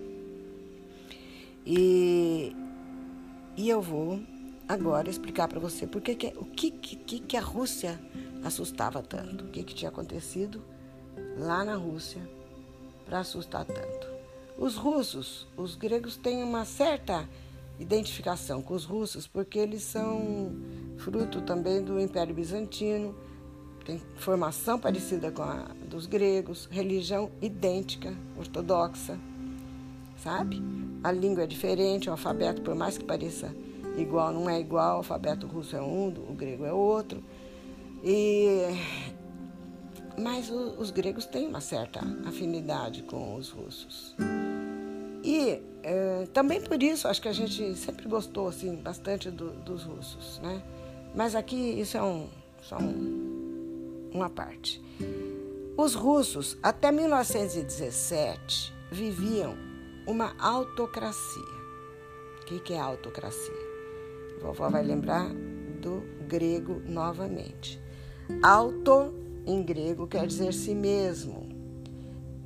e, 1.64 2.54
e 3.56 3.68
eu 3.68 3.80
vou 3.80 4.20
agora 4.68 5.08
explicar 5.10 5.48
para 5.48 5.58
você 5.58 5.86
por 5.86 6.00
que, 6.00 6.14
que 6.14 6.32
o 6.36 6.44
que, 6.44 6.70
que, 6.70 7.18
que 7.20 7.36
a 7.36 7.40
Rússia 7.40 7.98
assustava 8.44 9.02
tanto, 9.02 9.44
o 9.44 9.48
que, 9.48 9.62
que 9.62 9.74
tinha 9.74 9.88
acontecido 9.88 10.62
lá 11.40 11.64
na 11.64 11.74
Rússia 11.74 12.20
para 13.04 13.20
assustar 13.20 13.64
tanto. 13.64 14.08
Os 14.58 14.76
russos, 14.76 15.46
os 15.56 15.74
gregos 15.74 16.16
têm 16.16 16.42
uma 16.42 16.64
certa 16.64 17.28
identificação 17.78 18.60
com 18.60 18.74
os 18.74 18.84
russos 18.84 19.26
porque 19.26 19.58
eles 19.58 19.82
são 19.82 20.52
fruto 20.98 21.40
também 21.40 21.82
do 21.82 21.98
Império 21.98 22.34
Bizantino, 22.34 23.14
tem 23.84 24.00
formação 24.16 24.78
parecida 24.78 25.30
com 25.30 25.42
a 25.42 25.66
dos 25.88 26.06
gregos, 26.06 26.68
religião 26.70 27.30
idêntica, 27.40 28.14
ortodoxa, 28.38 29.18
sabe? 30.22 30.62
A 31.02 31.10
língua 31.10 31.44
é 31.44 31.46
diferente, 31.46 32.08
o 32.08 32.12
alfabeto, 32.12 32.60
por 32.60 32.74
mais 32.74 32.98
que 32.98 33.04
pareça 33.04 33.54
igual, 33.96 34.32
não 34.32 34.48
é 34.48 34.60
igual, 34.60 34.96
o 34.96 34.98
alfabeto 34.98 35.46
russo 35.46 35.74
é 35.74 35.80
um, 35.80 36.08
o 36.08 36.34
grego 36.34 36.64
é 36.64 36.72
outro. 36.72 37.22
E 38.04 38.66
mas 40.20 40.50
o, 40.50 40.74
os 40.78 40.90
gregos 40.90 41.26
têm 41.26 41.48
uma 41.48 41.60
certa 41.60 42.00
afinidade 42.26 43.02
com 43.02 43.34
os 43.36 43.50
russos. 43.50 44.14
E 45.24 45.62
é, 45.82 46.26
também 46.32 46.60
por 46.60 46.82
isso 46.82 47.08
acho 47.08 47.20
que 47.20 47.28
a 47.28 47.32
gente 47.32 47.74
sempre 47.74 48.08
gostou 48.08 48.48
assim 48.48 48.76
bastante 48.76 49.30
do, 49.30 49.50
dos 49.50 49.82
russos, 49.84 50.38
né? 50.42 50.62
Mas 51.14 51.34
aqui 51.34 51.56
isso 51.56 51.96
é 51.96 52.02
um, 52.02 52.28
só 52.62 52.78
um, 52.78 54.10
uma 54.12 54.30
parte. 54.30 54.82
Os 55.76 55.94
russos 55.94 56.56
até 56.62 56.92
1917 56.92 58.72
viviam 58.90 59.54
uma 60.06 60.34
autocracia. 60.38 61.60
O 62.40 62.44
que, 62.46 62.60
que 62.60 62.74
é 62.74 62.78
autocracia? 62.78 63.70
A 64.36 64.42
vovó 64.42 64.68
vai 64.68 64.82
lembrar 64.82 65.28
do 65.80 66.02
grego 66.26 66.82
novamente. 66.86 67.80
Auto 68.42 69.19
em 69.46 69.62
grego 69.62 70.06
quer 70.06 70.26
dizer 70.26 70.52
si 70.52 70.74
mesmo. 70.74 71.48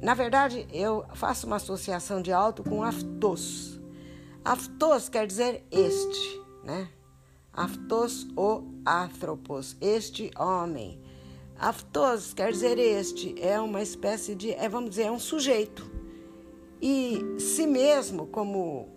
Na 0.00 0.14
verdade, 0.14 0.66
eu 0.72 1.04
faço 1.14 1.46
uma 1.46 1.56
associação 1.56 2.20
de 2.20 2.32
auto 2.32 2.62
com 2.62 2.82
aftos. 2.82 3.80
Aftos 4.44 5.08
quer 5.08 5.26
dizer 5.26 5.64
este, 5.70 6.40
né? 6.62 6.88
Aftos 7.52 8.26
ou 8.36 8.68
anthropos, 8.86 9.76
este 9.80 10.30
homem. 10.38 11.00
Aftos 11.58 12.34
quer 12.34 12.52
dizer 12.52 12.78
este, 12.78 13.34
é 13.40 13.58
uma 13.58 13.80
espécie 13.80 14.34
de, 14.34 14.52
é, 14.52 14.68
vamos 14.68 14.90
dizer, 14.90 15.04
é 15.04 15.10
um 15.10 15.18
sujeito. 15.18 15.90
E 16.82 17.22
si 17.38 17.66
mesmo, 17.66 18.26
como 18.26 18.88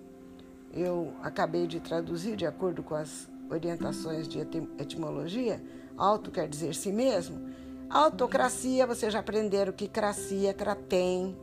eu 0.73 1.13
acabei 1.21 1.67
de 1.67 1.79
traduzir 1.79 2.35
de 2.35 2.45
acordo 2.45 2.83
com 2.83 2.95
as 2.95 3.29
orientações 3.49 4.27
de 4.27 4.39
etimologia, 4.77 5.63
auto 5.95 6.29
quer 6.29 6.49
dizer 6.49 6.75
si 6.75 6.91
mesmo, 6.91 7.49
Autocracia, 7.89 8.85
vocês 8.85 9.13
já 9.13 9.19
aprenderam 9.19 9.71
que 9.71 9.87
cracia, 9.87 10.53
kratem, 10.53 11.37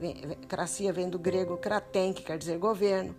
cracia 0.47 0.93
vem 0.93 1.09
do 1.09 1.19
grego 1.19 1.57
kratem, 1.57 2.13
que 2.13 2.23
quer 2.23 2.37
dizer 2.37 2.59
governo. 2.59 3.15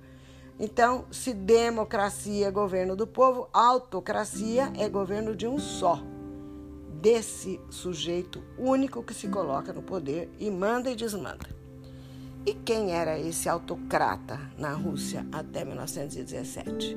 Então, 0.60 1.06
se 1.12 1.34
democracia 1.34 2.48
é 2.48 2.52
governo 2.52 2.96
do 2.96 3.08
povo, 3.08 3.50
autocracia 3.52 4.72
é 4.78 4.88
governo 4.88 5.36
de 5.36 5.48
um 5.48 5.58
só, 5.58 6.00
desse 7.02 7.60
sujeito 7.70 8.44
único 8.60 9.02
que 9.02 9.14
se 9.14 9.28
coloca 9.28 9.74
no 9.74 9.82
poder 9.82 10.30
e 10.40 10.52
manda 10.52 10.92
e 10.92 10.96
desmanda. 10.96 11.50
E 12.46 12.54
quem 12.54 12.92
era 12.92 13.20
esse 13.20 13.50
autocrata 13.50 14.40
na 14.56 14.72
Rússia 14.74 15.26
até 15.32 15.66
1917? 15.66 16.96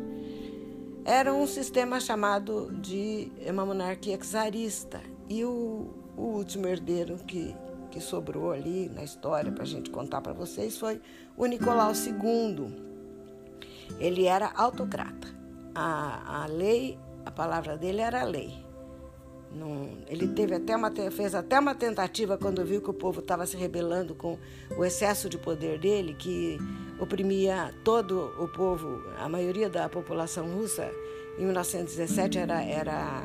Era 1.06 1.32
um 1.32 1.46
sistema 1.46 1.98
chamado 1.98 2.70
de 2.82 3.32
uma 3.48 3.64
monarquia 3.64 4.18
czarista. 4.18 5.00
E 5.26 5.42
o 5.44 5.97
o 6.18 6.36
último 6.36 6.66
herdeiro 6.66 7.16
que, 7.26 7.54
que 7.90 8.00
sobrou 8.00 8.50
ali 8.50 8.90
na 8.92 9.04
história 9.04 9.52
para 9.52 9.62
a 9.62 9.66
gente 9.66 9.88
contar 9.88 10.20
para 10.20 10.32
vocês 10.32 10.76
foi 10.76 11.00
o 11.36 11.46
Nicolau 11.46 11.92
II. 11.92 12.88
Ele 14.00 14.26
era 14.26 14.50
autocrata. 14.54 15.28
A, 15.74 16.42
a 16.42 16.46
lei, 16.46 16.98
a 17.24 17.30
palavra 17.30 17.78
dele 17.78 18.00
era 18.00 18.24
lei. 18.24 18.66
Não, 19.50 19.88
ele 20.08 20.28
teve 20.28 20.54
até 20.54 20.76
uma, 20.76 20.92
fez 21.10 21.34
até 21.34 21.58
uma 21.58 21.74
tentativa 21.74 22.36
quando 22.36 22.64
viu 22.64 22.82
que 22.82 22.90
o 22.90 22.94
povo 22.94 23.20
estava 23.20 23.46
se 23.46 23.56
rebelando 23.56 24.14
com 24.14 24.38
o 24.76 24.84
excesso 24.84 25.28
de 25.28 25.38
poder 25.38 25.78
dele, 25.78 26.14
que 26.14 26.58
oprimia 27.00 27.72
todo 27.82 28.34
o 28.38 28.48
povo, 28.48 29.02
a 29.18 29.28
maioria 29.28 29.70
da 29.70 29.88
população 29.88 30.52
russa. 30.52 30.90
Em 31.38 31.44
1917 31.44 32.36
era, 32.36 32.62
era 32.62 33.22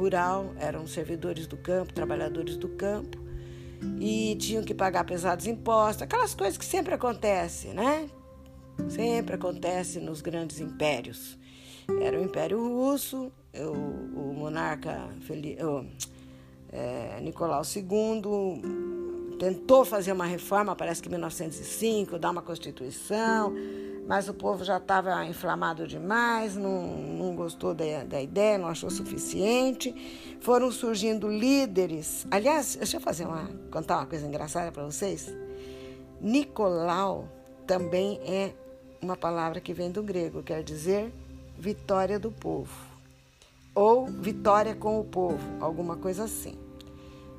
rural, 0.00 0.52
eram 0.58 0.86
servidores 0.86 1.46
do 1.46 1.56
campo, 1.56 1.92
trabalhadores 1.92 2.56
do 2.56 2.68
campo, 2.68 3.18
e 4.00 4.36
tinham 4.36 4.62
que 4.62 4.74
pagar 4.74 5.04
pesados 5.04 5.46
impostos, 5.46 6.02
aquelas 6.02 6.34
coisas 6.34 6.56
que 6.56 6.64
sempre 6.64 6.94
acontecem, 6.94 7.74
né? 7.74 8.08
Sempre 8.88 9.36
acontece 9.36 10.00
nos 10.00 10.20
grandes 10.20 10.60
impérios. 10.60 11.38
Era 12.00 12.18
o 12.18 12.24
Império 12.24 12.58
Russo, 12.58 13.30
o, 13.54 14.32
monarca 14.34 15.08
é, 16.72 17.20
Nicolau 17.20 17.62
II 17.64 18.84
tentou 19.38 19.84
fazer 19.84 20.12
uma 20.12 20.26
reforma, 20.26 20.74
parece 20.74 21.02
que 21.02 21.08
em 21.08 21.10
1905, 21.10 22.18
dar 22.18 22.30
uma 22.30 22.42
constituição 22.42 23.54
mas 24.06 24.28
o 24.28 24.34
povo 24.34 24.64
já 24.64 24.76
estava 24.76 25.24
inflamado 25.24 25.86
demais, 25.86 26.56
não, 26.56 26.86
não 26.96 27.34
gostou 27.34 27.74
da, 27.74 28.04
da, 28.04 28.20
ideia, 28.20 28.58
não 28.58 28.68
achou 28.68 28.90
suficiente. 28.90 29.94
Foram 30.40 30.70
surgindo 30.70 31.28
líderes. 31.28 32.26
Aliás, 32.30 32.76
deixa 32.76 32.98
eu 32.98 33.00
fazer 33.00 33.26
uma, 33.26 33.48
contar 33.70 33.98
uma 33.98 34.06
coisa 34.06 34.26
engraçada 34.26 34.70
para 34.70 34.84
vocês. 34.84 35.32
Nicolau 36.20 37.28
também 37.66 38.20
é 38.24 38.52
uma 39.00 39.16
palavra 39.16 39.60
que 39.60 39.72
vem 39.72 39.90
do 39.90 40.02
grego, 40.02 40.42
quer 40.42 40.62
dizer 40.62 41.12
vitória 41.58 42.18
do 42.18 42.30
povo, 42.30 42.74
ou 43.74 44.06
vitória 44.06 44.74
com 44.74 44.98
o 44.98 45.04
povo, 45.04 45.38
alguma 45.60 45.96
coisa 45.96 46.24
assim. 46.24 46.58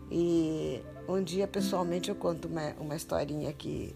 E 0.10 0.82
um 1.08 1.22
dia, 1.22 1.48
pessoalmente, 1.48 2.10
eu 2.10 2.16
conto 2.16 2.48
uma, 2.48 2.74
uma 2.80 2.96
historinha 2.96 3.52
que, 3.54 3.96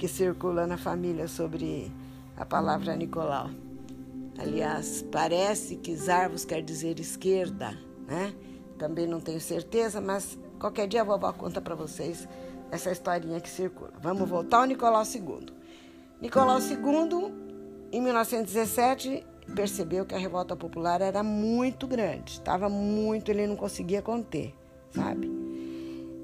que 0.00 0.08
circula 0.08 0.66
na 0.66 0.78
família 0.78 1.28
sobre 1.28 1.92
a 2.34 2.46
palavra 2.46 2.96
Nicolau. 2.96 3.50
Aliás, 4.38 5.04
parece 5.12 5.76
que 5.76 5.94
Zarvos 5.94 6.42
quer 6.42 6.62
dizer 6.62 6.98
esquerda, 6.98 7.76
né? 8.08 8.32
Também 8.78 9.06
não 9.06 9.20
tenho 9.20 9.38
certeza, 9.38 10.00
mas 10.00 10.38
qualquer 10.58 10.88
dia 10.88 11.02
a 11.02 11.04
vovó 11.04 11.30
conta 11.34 11.60
para 11.60 11.74
vocês 11.74 12.26
essa 12.70 12.90
historinha 12.90 13.42
que 13.42 13.50
circula. 13.50 13.92
Vamos 14.00 14.26
voltar 14.26 14.60
ao 14.60 14.64
Nicolau 14.64 15.02
II. 15.04 15.48
Nicolau 16.18 16.58
II, 16.58 17.34
em 17.92 18.00
1917, 18.00 19.22
percebeu 19.54 20.06
que 20.06 20.14
a 20.14 20.18
revolta 20.18 20.56
popular 20.56 21.02
era 21.02 21.22
muito 21.22 21.86
grande, 21.86 22.32
estava 22.32 22.70
muito, 22.70 23.30
ele 23.30 23.46
não 23.46 23.56
conseguia 23.56 24.00
conter, 24.00 24.54
sabe? 24.92 25.30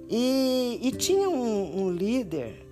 E, 0.09 0.81
e 0.83 0.93
tinha 0.93 1.29
um, 1.29 1.83
um 1.83 1.91
líder 1.91 2.66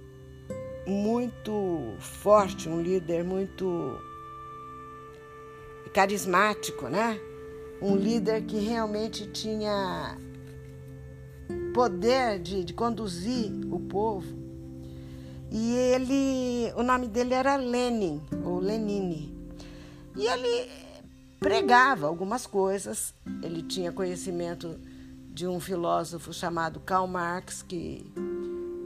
muito 0.87 1.95
forte, 1.99 2.69
um 2.69 2.81
líder 2.81 3.25
muito 3.25 3.99
carismático, 5.93 6.89
né? 6.89 7.19
Um 7.81 7.97
líder 7.97 8.45
que 8.45 8.59
realmente 8.59 9.27
tinha 9.29 10.19
poder 11.73 12.39
de, 12.39 12.65
de 12.65 12.73
conduzir 12.73 13.51
o 13.71 13.81
povo. 13.81 14.45
E 15.51 15.75
ele, 15.75 16.73
o 16.77 16.83
nome 16.83 17.07
dele 17.07 17.35
era 17.35 17.57
Lenin, 17.57 18.21
ou 18.45 18.59
Lenine. 18.59 19.33
E 20.17 20.27
ele 20.27 20.71
pregava 21.39 22.07
algumas 22.07 22.47
coisas. 22.47 23.15
Ele 23.43 23.63
tinha 23.63 23.93
conhecimento 23.93 24.79
de 25.29 25.47
um 25.47 25.61
filósofo 25.61 26.33
chamado 26.33 26.81
Karl 26.81 27.07
Marx, 27.07 27.63
que 27.63 28.05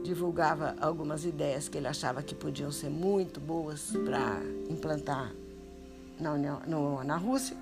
divulgava 0.09 0.75
algumas 0.81 1.27
ideias 1.27 1.69
que 1.69 1.77
ele 1.77 1.87
achava 1.87 2.23
que 2.23 2.35
podiam 2.35 2.73
ser 2.73 2.89
muito 2.89 3.39
boas 3.39 3.91
para 4.07 4.41
implantar 4.71 5.35
na, 6.19 6.33
União, 6.33 6.63
no, 6.67 7.05
na 7.05 7.17
Rússia. 7.17 7.55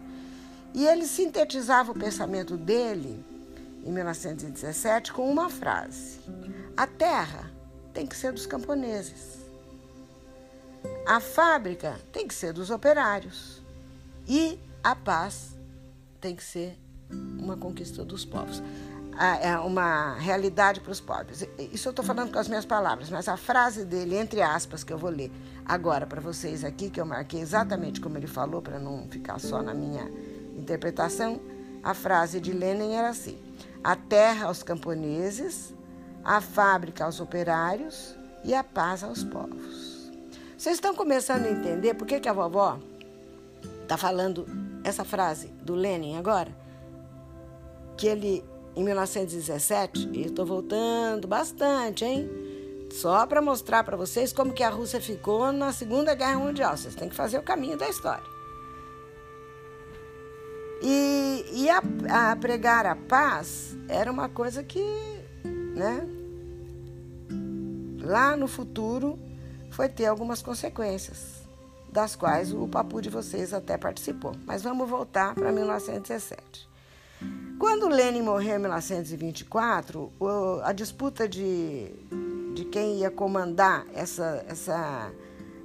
E 0.73 0.87
ele 0.87 1.07
sintetizava 1.07 1.91
o 1.91 1.99
pensamento 1.99 2.57
dele, 2.57 3.25
em 3.85 3.91
1917, 3.91 5.12
com 5.12 5.29
uma 5.29 5.50
frase: 5.50 6.21
A 6.76 6.87
terra 6.87 7.50
tem 7.93 8.07
que 8.07 8.17
ser 8.17 8.33
dos 8.33 8.47
camponeses. 8.47 9.45
A 11.05 11.19
fábrica 11.19 11.99
tem 12.12 12.29
que 12.29 12.35
ser 12.35 12.53
dos 12.53 12.71
operários. 12.71 13.61
E 14.29 14.59
a 14.85 14.95
paz 14.95 15.57
tem 16.21 16.37
que 16.37 16.45
ser 16.45 16.79
uma 17.11 17.57
conquista 17.57 18.05
dos 18.05 18.25
povos. 18.25 18.62
É 19.18 19.56
uma 19.58 20.14
realidade 20.14 20.80
para 20.80 20.92
os 20.92 21.00
pobres. 21.00 21.49
Isso 21.73 21.88
eu 21.88 21.90
estou 21.90 22.04
falando 22.04 22.30
com 22.30 22.38
as 22.38 22.49
minhas 22.49 22.66
palavras, 22.66 23.08
mas 23.08 23.28
a 23.28 23.37
frase 23.37 23.85
dele, 23.85 24.14
entre 24.16 24.42
aspas, 24.42 24.85
que 24.85 24.92
eu 24.92 24.99
vou 24.99 25.08
ler 25.08 25.32
agora 25.64 26.06
para 26.06 26.20
vocês 26.20 26.62
aqui, 26.62 26.90
que 26.90 27.00
eu 27.00 27.06
marquei 27.06 27.40
exatamente 27.40 27.99
como 27.99 28.18
ele 28.18 28.26
falou, 28.26 28.61
para 28.61 28.78
não 28.78 29.08
ficar 29.08 29.38
só 29.38 29.62
na 29.62 29.73
minha 29.73 30.11
interpretação, 30.54 31.40
a 31.82 31.94
frase 31.94 32.40
de 32.40 32.52
Lenin 32.52 32.92
era 32.92 33.08
assim: 33.08 33.38
a 33.82 33.96
terra 33.96 34.49
aos 34.49 34.62
camponeses, 34.62 35.73
a 36.23 36.40
fábrica 36.40 37.04
aos 37.04 37.18
operários 37.18 38.14
e 38.44 38.54
a 38.54 38.62
paz 38.62 39.02
aos 39.02 39.25
povos. 39.25 40.11
Vocês 40.58 40.76
estão 40.76 40.94
começando 40.94 41.46
a 41.46 41.50
entender 41.50 41.94
por 41.94 42.06
que, 42.06 42.18
que 42.18 42.28
a 42.28 42.32
vovó 42.32 42.78
está 43.82 43.96
falando 43.96 44.46
essa 44.82 45.04
frase 45.04 45.49
do 45.62 45.75
Lenin 45.75 46.17
agora? 46.17 46.50
Que 47.97 48.08
ele 48.08 48.45
em 48.76 48.84
1917, 48.84 50.10
e 50.12 50.26
estou 50.26 50.45
voltando 50.45 51.26
bastante, 51.26 52.04
hein? 52.04 52.28
Só 52.93 53.26
para 53.26 53.41
mostrar 53.41 53.82
para 53.82 53.97
vocês 53.97 54.32
como 54.32 54.52
que 54.52 54.62
a 54.62 54.69
Rússia 54.69 55.00
ficou 55.00 55.50
na 55.50 55.73
Segunda 55.73 56.15
Guerra 56.15 56.39
Mundial. 56.39 56.76
Vocês 56.76 56.95
têm 56.95 57.08
que 57.08 57.15
fazer 57.15 57.39
o 57.39 57.43
caminho 57.43 57.76
da 57.76 57.89
história. 57.89 58.25
E, 60.82 61.45
e 61.52 61.71
a, 61.71 61.82
a 62.30 62.36
pregar 62.36 62.84
a 62.86 62.95
paz 62.95 63.76
era 63.89 64.12
uma 64.12 64.28
coisa 64.28 64.62
que, 64.62 64.84
né? 65.75 66.06
Lá 68.02 68.36
no 68.36 68.47
futuro 68.47 69.19
foi 69.71 69.89
ter 69.89 70.06
algumas 70.06 70.43
consequências, 70.43 71.43
das 71.91 72.15
quais 72.15 72.52
o 72.52 72.69
papo 72.69 73.00
de 73.00 73.08
vocês 73.08 73.52
até 73.52 73.76
participou. 73.76 74.32
Mas 74.47 74.62
vamos 74.62 74.89
voltar 74.89 75.34
para 75.34 75.50
1917. 75.50 76.75
Quando 77.58 77.88
Lenin 77.88 78.21
morreu 78.21 78.56
em 78.56 78.58
1924, 78.58 80.12
a 80.62 80.73
disputa 80.73 81.26
de, 81.26 81.90
de 82.54 82.64
quem 82.66 82.99
ia 82.99 83.10
comandar 83.10 83.86
essa, 83.95 84.45
essa, 84.47 85.10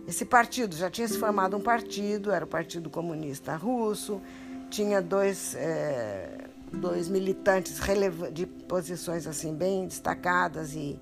esse 0.08 0.24
partido, 0.24 0.74
já 0.74 0.90
tinha 0.90 1.08
se 1.08 1.18
formado 1.18 1.58
um 1.58 1.62
partido, 1.62 2.32
era 2.32 2.46
o 2.46 2.48
Partido 2.48 2.90
Comunista 2.90 3.58
Russo, 3.58 4.22
tinha 4.70 5.02
dois, 5.02 5.54
é, 5.56 6.46
dois 6.72 7.10
militantes 7.10 7.78
de 8.32 8.46
posições 8.46 9.28
assim 9.28 9.54
bem 9.54 9.86
destacadas 9.86 10.74
e, 10.74 10.98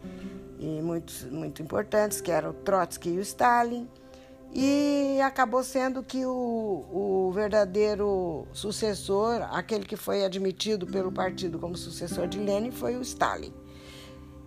e 0.60 0.82
muito, 0.82 1.14
muito 1.32 1.62
importantes, 1.62 2.20
que 2.20 2.32
eram 2.32 2.50
o 2.50 2.54
Trotsky 2.54 3.10
e 3.10 3.18
o 3.20 3.22
Stalin 3.22 3.88
e 4.52 5.20
acabou 5.22 5.64
sendo 5.64 6.02
que 6.02 6.26
o, 6.26 6.32
o, 6.92 7.32
verdadeiro 7.32 8.48
sucessor, 8.52 9.48
aquele 9.52 9.86
que 9.86 9.96
foi 9.96 10.26
admitido 10.26 10.88
pelo 10.88 11.12
partido 11.12 11.60
como 11.60 11.78
sucessor 11.78 12.28
de 12.28 12.40
Lenin, 12.40 12.72
foi 12.72 12.96
o 12.96 13.02
Stalin. 13.02 13.54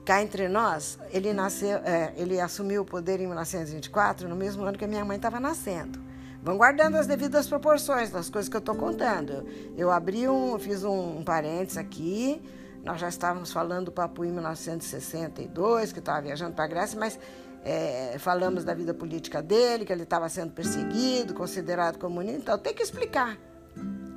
Cá 0.04 0.20
entre 0.20 0.48
nós, 0.48 0.98
ele, 1.12 1.32
nasceu, 1.32 1.78
é, 1.84 2.12
ele 2.16 2.40
assumiu 2.40 2.82
o 2.82 2.84
poder 2.84 3.20
em 3.20 3.26
1924, 3.26 4.28
no 4.28 4.34
mesmo 4.34 4.64
ano 4.64 4.76
que 4.76 4.84
a 4.84 4.88
minha 4.88 5.04
mãe 5.04 5.16
estava 5.16 5.38
nascendo. 5.38 6.00
Vão 6.42 6.56
guardando 6.56 6.96
as 6.96 7.06
devidas 7.06 7.46
proporções 7.46 8.10
das 8.10 8.28
coisas 8.28 8.48
que 8.48 8.56
eu 8.56 8.58
estou 8.58 8.74
contando. 8.74 9.46
Eu 9.76 9.92
abri 9.92 10.28
um, 10.28 10.58
fiz 10.58 10.82
um, 10.82 11.18
um 11.18 11.22
parênteses 11.22 11.78
aqui. 11.78 12.42
Nós 12.82 13.00
já 13.00 13.08
estávamos 13.08 13.52
falando 13.52 13.86
do 13.86 13.92
Papu 13.92 14.24
em 14.24 14.32
1962, 14.32 15.92
que 15.92 16.00
estava 16.00 16.20
viajando 16.20 16.52
para 16.54 16.64
a 16.64 16.66
Grécia, 16.66 16.98
mas 16.98 17.16
é, 17.64 18.16
falamos 18.18 18.64
da 18.64 18.74
vida 18.74 18.92
política 18.92 19.40
dele, 19.40 19.84
que 19.84 19.92
ele 19.92 20.02
estava 20.02 20.28
sendo 20.28 20.52
perseguido, 20.52 21.34
considerado 21.34 21.98
comunista. 21.98 22.38
Então, 22.38 22.58
tem 22.58 22.74
que 22.74 22.82
explicar, 22.82 23.38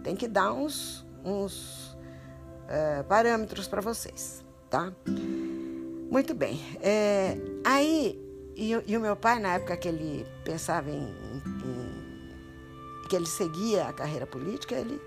tem 0.04 0.16
que 0.16 0.28
dar 0.28 0.54
uns, 0.54 1.06
uns 1.24 1.96
é, 2.68 3.04
parâmetros 3.04 3.68
para 3.68 3.82
vocês, 3.82 4.44
tá? 4.70 4.92
Muito 6.10 6.34
bem. 6.34 6.60
É, 6.82 7.38
aí, 7.64 8.20
e, 8.56 8.72
e, 8.88 8.98
o 8.98 9.02
meu 9.02 9.16
pai, 9.16 9.40
na 9.40 9.56
época 9.56 9.78
que 9.78 9.88
ele 9.88 10.26
pensava 10.44 10.90
em, 10.90 11.04
em, 11.04 13.08
que 13.10 13.16
ele 13.16 13.28
seguia 13.28 13.86
a 13.86 13.94
carreira 13.94 14.26
política, 14.26 14.76
ele, 14.76 15.00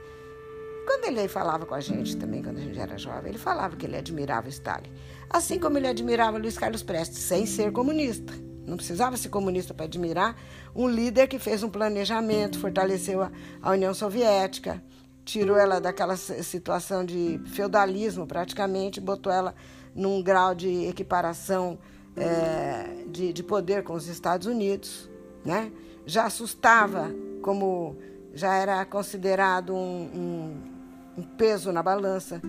quando 0.89 1.05
ele 1.05 1.29
falava 1.29 1.67
com 1.67 1.75
a 1.75 1.81
gente 1.81 2.17
também, 2.17 2.43
quando 2.43 2.57
a 2.57 2.63
gente 2.63 2.79
era 2.81 2.97
jovem, 2.97 3.29
ele 3.29 3.39
falava 3.39 3.77
que 3.77 3.85
ele 3.85 3.95
admirava 3.95 4.49
Stalin. 4.49 4.91
Assim 5.29 5.59
como 5.59 5.77
ele 5.77 5.87
admirava 5.87 6.39
Luiz 6.39 6.57
Carlos 6.57 6.83
Prestes, 6.83 7.19
sem 7.19 7.45
ser 7.45 7.71
comunista. 7.73 8.33
Não 8.67 8.75
precisava 8.75 9.15
ser 9.19 9.29
comunista 9.29 9.75
para 9.75 9.85
admirar 9.85 10.35
um 10.75 10.89
líder 10.89 11.27
que 11.27 11.39
fez 11.39 11.63
um 11.63 11.69
planejamento, 11.69 12.59
fortaleceu 12.59 13.21
a, 13.21 13.31
a 13.61 13.73
União 13.73 13.93
Soviética, 13.93 14.83
tirou 15.27 15.59
ela 15.59 15.79
daquela 15.79 16.17
situação 16.17 17.05
de 17.05 17.39
feudalismo 17.49 18.27
praticamente, 18.27 18.99
botou 18.99 19.31
ela 19.31 19.55
num 19.95 20.23
grau 20.23 20.55
de 20.55 20.87
equiparação 20.87 21.79
é, 22.17 23.05
de, 23.09 23.35
de, 23.35 23.43
poder 23.43 23.85
com 23.85 23.93
os 23.93 24.09
Estados 24.09 24.47
Unidos, 24.47 25.11
né? 25.45 25.71
Já 26.07 26.25
assustava 26.25 27.15
como 27.43 27.95
já 28.33 28.55
era 28.55 28.85
considerado 28.87 29.75
um, 29.75 30.03
um, 30.15 30.78
um 31.19 31.23
peso 31.23 31.73
na 31.73 31.83
balança 31.83 32.41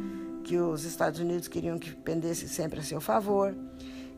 que 0.43 0.57
os 0.57 0.83
Estados 0.83 1.19
Unidos 1.19 1.47
queriam 1.47 1.79
que 1.79 1.91
pendesse 1.95 2.47
sempre 2.47 2.79
a 2.79 2.83
seu 2.83 3.01
favor. 3.01 3.55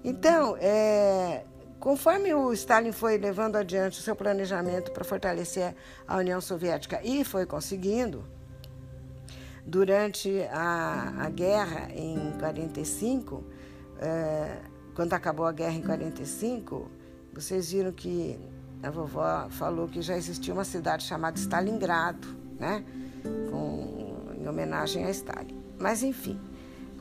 Então, 0.04 0.58
é, 0.60 1.46
conforme 1.80 2.34
o 2.34 2.52
Stalin 2.52 2.92
foi 2.92 3.18
levando 3.18 3.56
adiante 3.56 4.00
o 4.00 4.02
seu 4.04 4.16
planejamento 4.16 4.92
para 4.92 5.06
fortalecer 5.06 5.74
a 6.06 6.18
União 6.18 6.42
Soviética 6.42 7.00
e 7.02 7.24
foi 7.24 7.46
conseguindo, 7.46 8.26
durante 9.66 10.42
a, 10.52 11.14
a 11.26 11.30
guerra 11.30 11.90
em 11.94 12.34
45, 12.40 13.44
é, 14.00 14.58
quando 14.96 15.14
acabou 15.14 15.46
a 15.46 15.52
guerra 15.52 15.76
em 15.76 15.82
45, 15.82 16.90
vocês 17.34 17.72
viram 17.72 17.92
que 17.92 18.38
a 18.84 18.90
vovó 18.90 19.48
falou 19.50 19.88
que 19.88 20.02
já 20.02 20.18
existia 20.18 20.54
uma 20.54 20.66
cidade 20.66 21.04
chamada 21.04 21.38
Stalingrado, 21.38 22.28
né? 22.60 22.84
Com, 23.50 24.11
em 24.42 24.48
homenagem 24.48 25.06
a 25.06 25.12
Stalin. 25.12 25.62
Mas 25.78 26.04
enfim, 26.04 26.40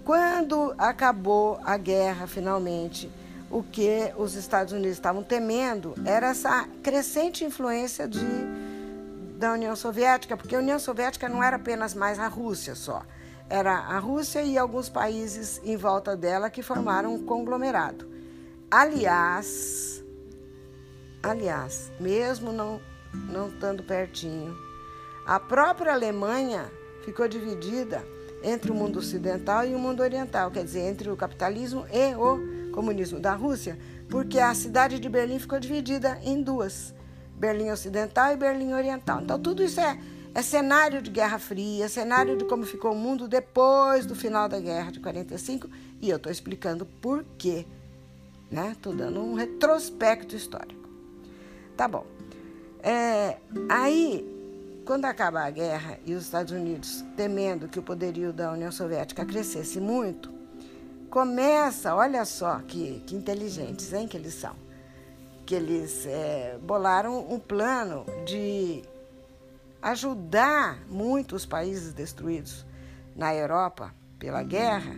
quando 0.05 0.75
acabou 0.79 1.59
a 1.65 1.77
guerra 1.77 2.27
finalmente, 2.27 3.11
o 3.51 3.63
que 3.63 4.13
os 4.17 4.35
Estados 4.35 4.73
Unidos 4.73 4.93
estavam 4.93 5.23
temendo 5.23 5.95
era 6.05 6.29
essa 6.29 6.69
crescente 6.83 7.45
influência 7.45 8.07
de, 8.07 8.25
da 9.37 9.53
União 9.53 9.75
Soviética, 9.75 10.37
porque 10.37 10.55
a 10.55 10.59
União 10.59 10.79
Soviética 10.79 11.29
não 11.29 11.43
era 11.43 11.57
apenas 11.57 11.95
mais 11.95 12.19
a 12.19 12.29
Rússia 12.29 12.75
só, 12.75 13.03
era 13.49 13.73
a 13.73 13.99
Rússia 13.99 14.43
e 14.43 14.57
alguns 14.57 14.89
países 14.89 15.61
em 15.65 15.77
volta 15.77 16.17
dela 16.17 16.49
que 16.49 16.63
formaram 16.63 17.15
um 17.15 17.25
conglomerado. 17.25 18.09
Aliás, 18.71 20.05
aliás, 21.21 21.91
mesmo 21.99 22.53
não, 22.53 22.81
não 23.13 23.49
estando 23.49 23.83
pertinho, 23.83 24.57
a 25.27 25.41
própria 25.41 25.93
Alemanha 25.93 26.71
ficou 27.05 27.27
dividida 27.29 28.05
entre 28.43 28.71
o 28.71 28.75
mundo 28.75 28.99
ocidental 28.99 29.67
e 29.67 29.75
o 29.75 29.79
mundo 29.79 30.03
oriental, 30.03 30.51
quer 30.51 30.65
dizer, 30.65 30.81
entre 30.81 31.11
o 31.11 31.17
capitalismo 31.17 31.85
e 31.93 32.15
o 32.15 32.73
comunismo 32.73 33.21
da 33.21 33.35
Rússia, 33.35 33.79
porque 34.09 34.39
a 34.39 34.55
cidade 34.55 34.99
de 34.99 35.09
Berlim 35.09 35.39
ficou 35.39 35.61
dividida 35.61 36.19
em 36.23 36.43
duas, 36.43 36.95
Berlim 37.37 37.71
Ocidental 37.71 38.33
e 38.33 38.37
Berlim 38.37 38.73
Oriental. 38.73 39.21
Então 39.21 39.39
tudo 39.39 39.63
isso 39.63 39.81
é 39.81 39.99
é 40.35 40.43
cenário 40.43 41.03
de 41.03 41.11
Guerra 41.11 41.39
Fria, 41.39 41.89
cenário 41.89 42.37
de 42.37 42.45
como 42.45 42.65
ficou 42.65 42.93
o 42.93 42.97
mundo 42.97 43.27
depois 43.27 44.07
do 44.07 44.15
final 44.15 44.49
da 44.49 44.61
guerra 44.61 44.93
de 44.93 45.01
45 45.01 45.69
e 46.01 46.09
eu 46.09 46.17
estou 46.17 46.31
explicando 46.31 46.87
por 46.87 47.25
quê. 47.37 47.67
Estou 48.71 48.93
né? 48.93 49.05
dando 49.05 49.21
um 49.21 49.35
retrospecto 49.35 50.37
histórico. 50.37 50.89
Tá 51.77 51.89
bom. 51.89 52.07
É, 52.83 53.39
aí, 53.69 54.25
quando 54.91 55.05
acaba 55.05 55.45
a 55.45 55.51
guerra 55.51 56.01
e 56.05 56.15
os 56.15 56.25
Estados 56.25 56.53
Unidos, 56.53 57.05
temendo 57.17 57.69
que 57.69 57.79
o 57.79 57.83
poderio 57.83 58.33
da 58.33 58.51
União 58.51 58.73
Soviética 58.73 59.25
crescesse 59.25 59.79
muito, 59.79 60.33
começa, 61.09 61.95
olha 61.95 62.25
só 62.25 62.59
que, 62.59 63.01
que 63.07 63.15
inteligentes 63.15 63.93
hein, 63.93 64.09
que 64.09 64.17
eles 64.17 64.35
são, 64.35 64.57
que 65.47 65.55
eles 65.55 66.05
é, 66.07 66.59
bolaram 66.61 67.21
um 67.33 67.39
plano 67.39 68.05
de 68.27 68.83
ajudar 69.81 70.81
muito 70.89 71.37
os 71.37 71.47
países 71.47 71.93
destruídos 71.93 72.67
na 73.15 73.33
Europa 73.33 73.95
pela 74.19 74.43
guerra, 74.43 74.97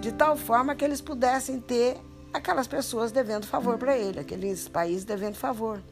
de 0.00 0.12
tal 0.12 0.36
forma 0.36 0.76
que 0.76 0.84
eles 0.84 1.00
pudessem 1.00 1.60
ter 1.60 1.96
aquelas 2.32 2.68
pessoas 2.68 3.10
devendo 3.10 3.44
favor 3.44 3.76
para 3.76 3.98
ele, 3.98 4.20
aqueles 4.20 4.68
países 4.68 5.04
devendo 5.04 5.34
favor. 5.34 5.82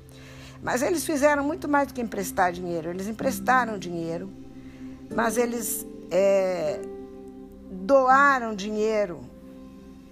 Mas 0.64 0.80
eles 0.80 1.04
fizeram 1.04 1.44
muito 1.44 1.68
mais 1.68 1.88
do 1.88 1.94
que 1.94 2.00
emprestar 2.00 2.50
dinheiro, 2.50 2.88
eles 2.88 3.06
emprestaram 3.06 3.78
dinheiro, 3.78 4.30
mas 5.14 5.36
eles 5.36 5.86
é, 6.10 6.80
doaram 7.70 8.54
dinheiro. 8.54 9.20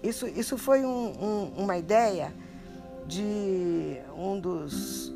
Isso, 0.02 0.26
isso 0.26 0.58
foi 0.58 0.84
um, 0.84 1.06
um, 1.18 1.52
uma 1.56 1.78
ideia 1.78 2.34
de 3.06 3.96
um 4.14 4.38
dos 4.38 5.10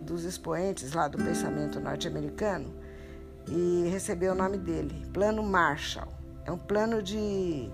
dos 0.00 0.24
expoentes 0.24 0.92
lá 0.92 1.06
do 1.06 1.18
pensamento 1.18 1.78
norte-americano 1.78 2.74
e 3.46 3.88
recebeu 3.90 4.32
o 4.32 4.34
nome 4.34 4.58
dele, 4.58 5.06
Plano 5.12 5.42
Marshall. 5.42 6.08
É 6.44 6.50
um 6.50 6.58
plano 6.58 7.00
de, 7.00 7.70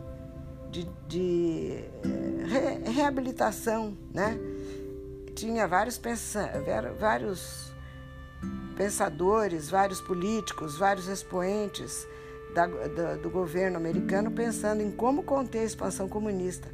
de, 0.71 0.87
de 1.09 1.85
eh, 2.05 2.45
re, 2.85 2.90
reabilitação, 2.90 3.97
né? 4.12 4.38
Tinha 5.37 5.68
vários, 5.68 5.99
pensa, 5.99 6.51
vários 6.99 7.70
pensadores, 8.75 9.68
vários 9.68 10.01
políticos, 10.01 10.79
vários 10.79 11.09
expoentes 11.09 12.09
da, 12.55 12.66
da, 12.66 13.16
do 13.16 13.29
governo 13.29 13.77
americano 13.77 14.31
pensando 14.31 14.83
em 14.83 14.90
como 14.90 15.22
conter 15.22 15.61
a 15.61 15.64
expansão 15.64 16.09
comunista. 16.09 16.68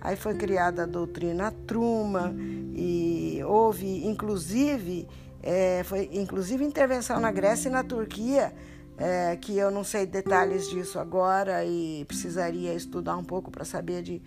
Aí 0.00 0.16
foi 0.16 0.34
criada 0.34 0.84
a 0.84 0.86
doutrina 0.86 1.52
Truman 1.66 2.34
e 2.74 3.42
houve, 3.44 4.06
inclusive, 4.06 5.06
é, 5.42 5.82
foi 5.84 6.08
inclusive 6.12 6.64
intervenção 6.64 7.20
na 7.20 7.30
Grécia 7.30 7.68
e 7.68 7.72
na 7.72 7.84
Turquia, 7.84 8.50
é, 8.96 9.36
que 9.36 9.58
eu 9.58 9.70
não 9.70 9.84
sei 9.84 10.06
detalhes 10.06 10.70
disso 10.70 10.98
agora 10.98 11.66
e 11.66 12.02
precisaria 12.06 12.72
estudar 12.72 13.14
um 13.18 13.24
pouco 13.24 13.50
para 13.50 13.66
saber 13.66 14.02
de 14.02 14.22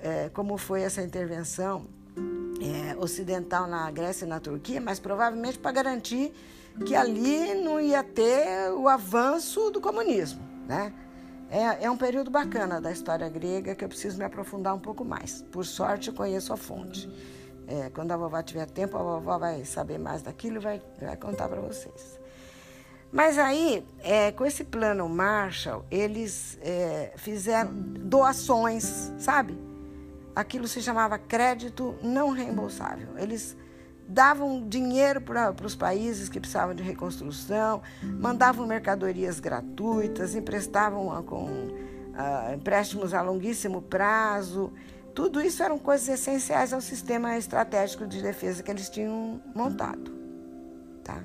é, 0.00 0.28
como 0.34 0.58
foi 0.58 0.82
essa 0.82 1.00
intervenção 1.00 1.86
ocidental 2.98 3.66
na 3.66 3.90
Grécia 3.90 4.24
e 4.24 4.28
na 4.28 4.40
Turquia, 4.40 4.80
mas 4.80 4.98
provavelmente 4.98 5.58
para 5.58 5.72
garantir 5.72 6.32
que 6.86 6.94
ali 6.94 7.54
não 7.54 7.80
ia 7.80 8.02
ter 8.02 8.70
o 8.72 8.88
avanço 8.88 9.70
do 9.70 9.80
comunismo, 9.80 10.40
né? 10.66 10.92
É, 11.50 11.84
é 11.84 11.90
um 11.90 11.98
período 11.98 12.30
bacana 12.30 12.80
da 12.80 12.90
história 12.90 13.28
grega 13.28 13.74
que 13.74 13.84
eu 13.84 13.88
preciso 13.88 14.16
me 14.16 14.24
aprofundar 14.24 14.74
um 14.74 14.78
pouco 14.78 15.04
mais. 15.04 15.42
Por 15.52 15.66
sorte, 15.66 16.10
conheço 16.10 16.50
a 16.50 16.56
fonte. 16.56 17.10
É, 17.68 17.90
quando 17.90 18.10
a 18.12 18.16
vovó 18.16 18.42
tiver 18.42 18.66
tempo, 18.70 18.96
a 18.96 19.02
vovó 19.02 19.36
vai 19.36 19.62
saber 19.66 19.98
mais 19.98 20.22
daquilo 20.22 20.56
e 20.56 20.60
vai, 20.60 20.82
vai 20.98 21.16
contar 21.16 21.48
para 21.48 21.60
vocês. 21.60 22.18
Mas 23.12 23.38
aí, 23.38 23.86
é, 24.00 24.32
com 24.32 24.46
esse 24.46 24.64
plano 24.64 25.06
Marshall, 25.06 25.84
eles 25.90 26.58
é, 26.62 27.12
fizeram 27.16 27.70
doações, 27.74 29.12
sabe? 29.18 29.54
Aquilo 30.34 30.66
se 30.66 30.80
chamava 30.80 31.18
crédito 31.18 31.94
não 32.02 32.30
reembolsável. 32.30 33.18
Eles 33.18 33.56
davam 34.08 34.66
dinheiro 34.68 35.20
para 35.20 35.54
os 35.64 35.74
países 35.74 36.28
que 36.28 36.40
precisavam 36.40 36.74
de 36.74 36.82
reconstrução, 36.82 37.82
mandavam 38.02 38.66
mercadorias 38.66 39.40
gratuitas, 39.40 40.34
emprestavam 40.34 41.22
com 41.22 41.44
uh, 41.44 42.54
empréstimos 42.54 43.14
a 43.14 43.22
longuíssimo 43.22 43.82
prazo. 43.82 44.72
Tudo 45.14 45.40
isso 45.40 45.62
eram 45.62 45.78
coisas 45.78 46.08
essenciais 46.08 46.72
ao 46.72 46.80
sistema 46.80 47.36
estratégico 47.36 48.06
de 48.06 48.22
defesa 48.22 48.62
que 48.62 48.70
eles 48.70 48.88
tinham 48.88 49.40
montado. 49.54 50.12
Tá? 51.04 51.22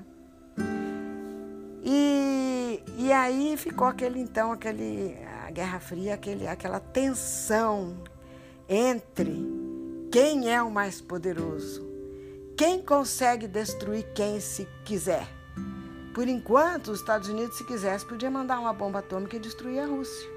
E, 1.84 2.84
e 2.98 3.12
aí 3.14 3.56
ficou 3.56 3.88
aquele 3.88 4.20
então 4.20 4.52
aquele 4.52 5.16
a 5.46 5.52
Guerra 5.52 5.80
Fria, 5.80 6.16
aquele, 6.16 6.46
aquela 6.46 6.80
tensão 6.82 7.96
entre 8.70 9.46
quem 10.12 10.52
é 10.52 10.62
o 10.62 10.72
mais 10.72 11.02
poderoso 11.02 11.88
quem 12.58 12.82
consegue 12.82 13.48
destruir 13.48 14.04
quem 14.16 14.40
se 14.40 14.68
quiser? 14.84 15.28
Por 16.12 16.28
enquanto, 16.28 16.88
os 16.88 17.00
Estados 17.00 17.30
Unidos, 17.30 17.56
se 17.56 17.64
quisesse, 17.64 18.04
podia 18.04 18.32
mandar 18.32 18.60
uma 18.60 18.74
bomba 18.74 18.98
atômica 18.98 19.36
e 19.36 19.40
destruir 19.40 19.78
a 19.78 19.86
Rússia, 19.86 20.28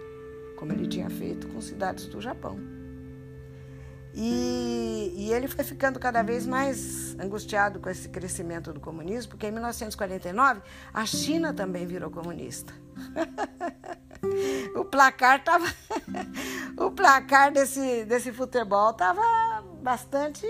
como 0.59 0.71
ele 0.71 0.87
tinha 0.87 1.09
feito 1.09 1.49
com 1.49 1.59
cidades 1.63 2.05
do 2.09 2.21
Japão. 2.21 2.61
E, 4.13 5.15
e, 5.17 5.33
ele 5.33 5.49
foi 5.49 5.65
ficando 5.65 5.99
cada 5.99 6.23
vez 6.23 6.45
mais 6.45 7.17
angustiado 7.19 7.81
com 7.81 7.89
esse 7.89 8.11
crescimento 8.11 8.71
do 8.71 8.81
comunismo, 8.81 9.31
porque 9.31 9.47
em 9.47 9.53
1949 9.53 10.61
a 10.93 11.07
China 11.07 11.55
também 11.55 11.87
virou 11.87 12.11
comunista. 12.11 12.75
o 14.75 14.85
placar 14.85 15.43
tava, 15.43 15.67
o 16.77 16.91
placar 16.91 17.53
desse, 17.53 18.05
desse 18.05 18.33
futebol 18.33 18.91
estava 18.91 19.63
bastante 19.83 20.47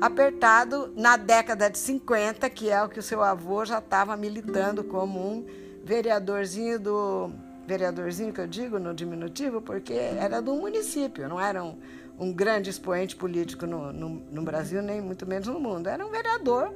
apertado 0.00 0.92
na 0.96 1.16
década 1.16 1.70
de 1.70 1.78
50, 1.78 2.48
que 2.50 2.70
é 2.70 2.82
o 2.82 2.88
que 2.88 2.98
o 2.98 3.02
seu 3.02 3.22
avô 3.22 3.64
já 3.64 3.78
estava 3.78 4.16
militando 4.16 4.82
como 4.84 5.20
um 5.20 5.46
vereadorzinho 5.84 6.78
do. 6.78 7.30
Vereadorzinho 7.66 8.32
que 8.32 8.40
eu 8.40 8.46
digo 8.46 8.78
no 8.78 8.94
diminutivo, 8.94 9.60
porque 9.60 9.92
era 9.92 10.40
do 10.40 10.54
município, 10.54 11.28
não 11.28 11.40
era 11.40 11.64
um, 11.64 11.76
um 12.16 12.32
grande 12.32 12.70
expoente 12.70 13.16
político 13.16 13.66
no, 13.66 13.92
no, 13.92 14.08
no 14.08 14.42
Brasil, 14.42 14.80
nem 14.80 15.00
muito 15.00 15.26
menos 15.26 15.48
no 15.48 15.58
mundo. 15.58 15.88
Era 15.88 16.06
um 16.06 16.10
vereador 16.10 16.72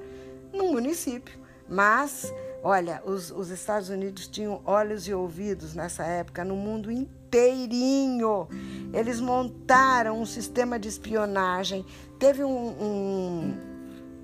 no 0.52 0.72
município. 0.72 1.38
Mas, 1.68 2.32
olha, 2.62 3.02
os, 3.04 3.30
os 3.30 3.50
Estados 3.50 3.88
Unidos 3.88 4.26
tinham 4.26 4.60
olhos 4.64 5.06
e 5.08 5.14
ouvidos 5.14 5.74
nessa 5.74 6.04
época 6.04 6.44
no 6.44 6.56
mundo 6.56 6.90
inteirinho. 6.90 8.48
Eles 8.92 9.20
montaram 9.20 10.20
um 10.20 10.26
sistema 10.26 10.78
de 10.78 10.88
espionagem, 10.88 11.84
teve 12.18 12.44
um, 12.44 12.68
um 12.68 13.70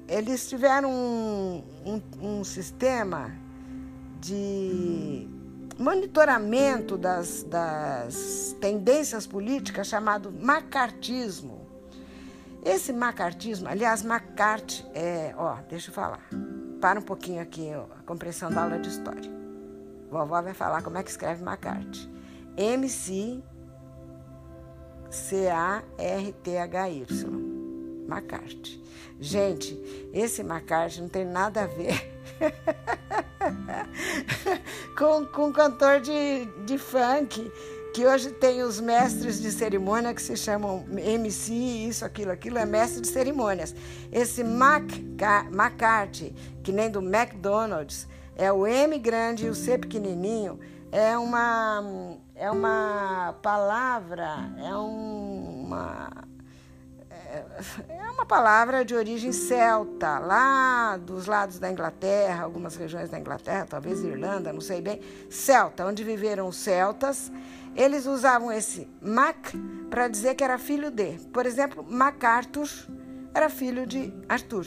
eles 0.09 0.49
tiveram 0.49 0.91
um, 0.91 1.65
um, 1.85 2.39
um, 2.39 2.45
sistema 2.45 3.33
de 4.21 5.29
monitoramento 5.79 6.97
das, 6.97 7.43
das 7.43 8.55
tendências 8.61 9.27
políticas 9.27 9.89
chamado 9.89 10.33
macartismo. 10.33 11.67
Esse 12.65 12.93
macartismo, 12.93 13.69
aliás, 13.69 14.03
Macart 14.03 14.83
é, 14.95 15.35
ó, 15.37 15.57
deixa 15.69 15.91
eu 15.91 15.95
falar. 15.95 16.27
Para 16.81 17.01
um 17.01 17.03
pouquinho 17.03 17.43
aqui 17.43 17.73
a 17.73 18.03
compreensão 18.05 18.51
da 18.51 18.63
aula 18.63 18.79
de 18.79 18.89
história. 18.89 19.31
Vovó 20.11 20.43
vai 20.43 20.55
falar 20.55 20.83
como 20.83 20.99
é 20.99 21.03
que 21.03 21.11
escreve 21.11 21.43
Macart. 21.43 22.07
M-C 22.57 23.43
C-A-R-T-H-Y. 25.11 27.07
McCarthy. 28.09 28.81
Gente, 29.19 29.75
esse 30.13 30.43
McCarthy 30.43 31.01
não 31.01 31.09
tem 31.09 31.25
nada 31.25 31.63
a 31.63 31.67
ver 31.67 32.15
com, 34.97 35.27
com 35.27 35.53
cantor 35.53 36.01
de, 36.01 36.45
de 36.65 36.79
funk 36.79 37.51
que 37.97 38.05
hoje 38.05 38.31
tem 38.31 38.63
os 38.63 38.79
mestres 38.79 39.41
de 39.41 39.51
cerimônia 39.51 40.13
que 40.13 40.21
se 40.21 40.37
chamam 40.37 40.85
MC, 40.99 41.51
isso, 41.55 42.05
aquilo, 42.05 42.31
aquilo, 42.31 42.59
é 42.59 42.67
mestre 42.67 43.01
de 43.01 43.09
cerimônias. 43.09 43.75
Esse 44.13 44.45
Mac, 44.45 44.85
McCarthy, 45.51 46.35
que 46.63 46.73
nem 46.73 46.91
do 46.91 47.01
McDonald's, 47.01 48.07
é 48.37 48.53
o 48.53 48.67
M 48.67 48.99
grande 48.99 49.47
e 49.47 49.49
o 49.49 49.55
C 49.55 49.79
pequenininho, 49.79 50.61
é 50.93 51.17
uma, 51.17 52.19
é 52.35 52.51
uma 52.51 53.35
palavra, 53.41 54.53
é 54.59 54.77
um, 54.77 55.65
uma 55.65 56.26
é 57.89 58.11
uma 58.11 58.25
palavra 58.27 58.85
de 58.85 58.95
origem 58.95 59.33
celta, 59.33 60.19
lá 60.19 60.97
dos 60.97 61.27
lados 61.27 61.59
da 61.59 61.71
Inglaterra, 61.71 62.45
algumas 62.45 62.77
regiões 62.77 63.11
da 63.11 63.19
Inglaterra, 63.19 63.67
talvez 63.69 64.03
Irlanda, 64.03 64.53
não 64.53 64.61
sei 64.61 64.81
bem. 64.81 65.01
Celta, 65.31 65.85
onde 65.87 66.03
viveram 66.05 66.49
os 66.49 66.57
celtas. 66.57 67.31
Eles 67.75 68.07
usavam 68.07 68.51
esse 68.51 68.89
Mac 69.03 69.53
para 69.91 70.09
dizer 70.09 70.35
que 70.35 70.43
era 70.43 70.59
filho 70.59 70.91
de. 70.91 71.19
Por 71.33 71.45
exemplo, 71.45 71.85
MacArthur 71.85 72.69
era 73.35 73.51
filho 73.51 73.87
de 73.87 74.13
Arthur. 74.29 74.67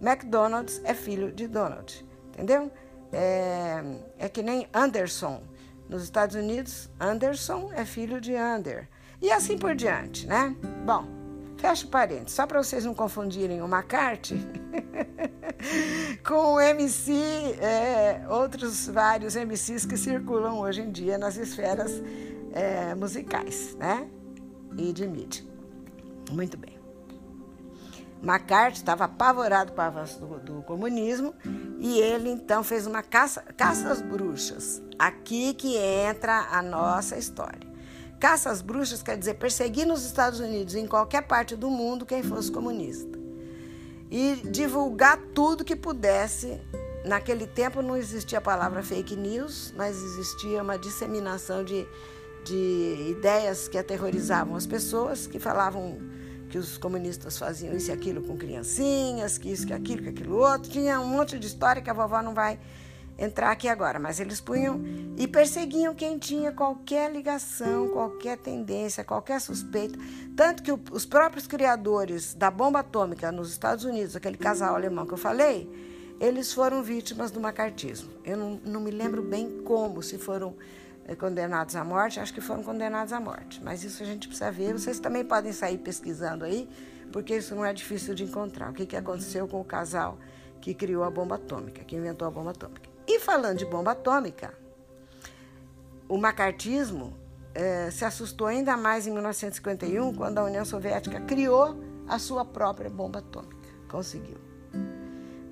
McDonald's 0.00 0.80
é 0.84 0.94
filho 0.94 1.32
de 1.32 1.48
Donald. 1.48 2.06
Entendeu? 2.28 2.70
É, 3.12 3.82
é 4.18 4.28
que 4.28 4.42
nem 4.42 4.68
Anderson. 4.72 5.42
Nos 5.88 6.02
Estados 6.02 6.36
Unidos, 6.36 6.90
Anderson 7.00 7.70
é 7.72 7.84
filho 7.84 8.20
de 8.20 8.34
Ander. 8.34 8.88
E 9.20 9.30
assim 9.32 9.56
por 9.56 9.74
diante, 9.74 10.26
né? 10.26 10.54
Bom, 10.84 11.15
Fecha 11.56 11.86
parênteses, 11.86 12.32
só 12.32 12.46
para 12.46 12.62
vocês 12.62 12.84
não 12.84 12.94
confundirem 12.94 13.62
o 13.62 13.64
McCarthy 13.64 14.36
com 16.26 16.54
o 16.54 16.60
MC, 16.60 17.12
é, 17.60 18.26
outros 18.28 18.86
vários 18.88 19.34
MCs 19.34 19.86
que 19.86 19.96
circulam 19.96 20.58
hoje 20.58 20.82
em 20.82 20.90
dia 20.90 21.16
nas 21.16 21.36
esferas 21.36 22.02
é, 22.52 22.94
musicais 22.94 23.74
né? 23.76 24.06
e 24.76 24.92
de 24.92 25.06
mídia. 25.06 25.44
Muito 26.30 26.56
bem. 26.58 26.76
McCarthy 28.22 28.78
estava 28.78 29.04
apavorado 29.04 29.72
com 29.72 29.80
o 29.80 29.84
avanço 29.84 30.18
do, 30.20 30.38
do, 30.40 30.62
comunismo 30.62 31.34
e 31.78 31.98
ele 31.98 32.30
então 32.30 32.64
fez 32.64 32.86
uma 32.86 33.02
caça, 33.02 33.42
caça 33.56 33.90
às 33.90 34.02
bruxas. 34.02 34.82
Aqui 34.98 35.54
que 35.54 35.76
entra 35.76 36.48
a 36.50 36.62
nossa 36.62 37.16
história. 37.16 37.65
Caça 38.18 38.50
às 38.50 38.62
bruxas 38.62 39.02
quer 39.02 39.18
dizer 39.18 39.34
perseguir 39.34 39.86
nos 39.86 40.04
Estados 40.04 40.40
Unidos, 40.40 40.74
em 40.74 40.86
qualquer 40.86 41.22
parte 41.22 41.54
do 41.54 41.70
mundo, 41.70 42.06
quem 42.06 42.22
fosse 42.22 42.50
comunista. 42.50 43.18
E 44.10 44.36
divulgar 44.50 45.18
tudo 45.34 45.64
que 45.64 45.76
pudesse. 45.76 46.60
Naquele 47.04 47.46
tempo 47.46 47.82
não 47.82 47.96
existia 47.96 48.38
a 48.38 48.40
palavra 48.40 48.82
fake 48.82 49.14
news, 49.14 49.72
mas 49.76 49.96
existia 49.96 50.62
uma 50.62 50.76
disseminação 50.76 51.62
de, 51.62 51.86
de 52.44 53.14
ideias 53.16 53.68
que 53.68 53.78
aterrorizavam 53.78 54.56
as 54.56 54.66
pessoas, 54.66 55.26
que 55.26 55.38
falavam 55.38 55.98
que 56.48 56.58
os 56.58 56.78
comunistas 56.78 57.38
faziam 57.38 57.76
isso 57.76 57.90
e 57.90 57.92
aquilo 57.92 58.22
com 58.22 58.36
criancinhas, 58.36 59.38
que 59.38 59.50
isso, 59.50 59.66
que 59.66 59.72
aquilo, 59.72 60.02
que 60.02 60.08
aquilo 60.08 60.36
outro. 60.36 60.70
Tinha 60.70 61.00
um 61.00 61.06
monte 61.06 61.38
de 61.38 61.46
história 61.46 61.82
que 61.82 61.90
a 61.90 61.92
vovó 61.92 62.22
não 62.22 62.34
vai 62.34 62.58
entrar 63.18 63.50
aqui 63.50 63.68
agora, 63.68 63.98
mas 63.98 64.20
eles 64.20 64.40
punham 64.40 64.80
e 65.16 65.26
perseguiam 65.26 65.94
quem 65.94 66.18
tinha 66.18 66.52
qualquer 66.52 67.10
ligação, 67.10 67.88
qualquer 67.88 68.36
tendência, 68.36 69.04
qualquer 69.04 69.40
suspeita. 69.40 69.98
Tanto 70.36 70.62
que 70.62 70.72
os 70.92 71.06
próprios 71.06 71.46
criadores 71.46 72.34
da 72.34 72.50
bomba 72.50 72.80
atômica 72.80 73.32
nos 73.32 73.50
Estados 73.50 73.84
Unidos, 73.84 74.14
aquele 74.14 74.36
casal 74.36 74.74
alemão 74.74 75.06
que 75.06 75.14
eu 75.14 75.18
falei, 75.18 75.68
eles 76.20 76.52
foram 76.52 76.82
vítimas 76.82 77.30
do 77.30 77.40
macartismo. 77.40 78.10
Eu 78.24 78.36
não, 78.36 78.60
não 78.64 78.80
me 78.80 78.90
lembro 78.90 79.22
bem 79.22 79.62
como, 79.64 80.02
se 80.02 80.18
foram 80.18 80.54
eh, 81.06 81.14
condenados 81.14 81.76
à 81.76 81.84
morte, 81.84 82.20
acho 82.20 82.32
que 82.32 82.40
foram 82.40 82.62
condenados 82.62 83.12
à 83.12 83.20
morte. 83.20 83.62
Mas 83.62 83.84
isso 83.84 84.02
a 84.02 84.06
gente 84.06 84.28
precisa 84.28 84.50
ver. 84.50 84.72
Vocês 84.72 84.98
também 84.98 85.24
podem 85.24 85.52
sair 85.52 85.78
pesquisando 85.78 86.44
aí, 86.44 86.68
porque 87.12 87.36
isso 87.36 87.54
não 87.54 87.64
é 87.64 87.72
difícil 87.72 88.14
de 88.14 88.24
encontrar. 88.24 88.70
O 88.70 88.74
que, 88.74 88.86
que 88.86 88.96
aconteceu 88.96 89.46
com 89.46 89.60
o 89.60 89.64
casal 89.64 90.18
que 90.60 90.74
criou 90.74 91.04
a 91.04 91.10
bomba 91.10 91.36
atômica, 91.36 91.84
que 91.84 91.96
inventou 91.96 92.26
a 92.26 92.30
bomba 92.30 92.50
atômica. 92.50 92.85
E 93.06 93.20
falando 93.20 93.58
de 93.58 93.64
bomba 93.64 93.92
atômica, 93.92 94.52
o 96.08 96.16
macartismo 96.16 97.16
eh, 97.54 97.90
se 97.90 98.04
assustou 98.04 98.46
ainda 98.46 98.76
mais 98.76 99.06
em 99.06 99.12
1951, 99.12 100.14
quando 100.14 100.38
a 100.38 100.44
União 100.44 100.64
Soviética 100.64 101.20
criou 101.20 101.76
a 102.06 102.18
sua 102.18 102.44
própria 102.44 102.90
bomba 102.90 103.20
atômica. 103.20 103.56
Conseguiu. 103.88 104.38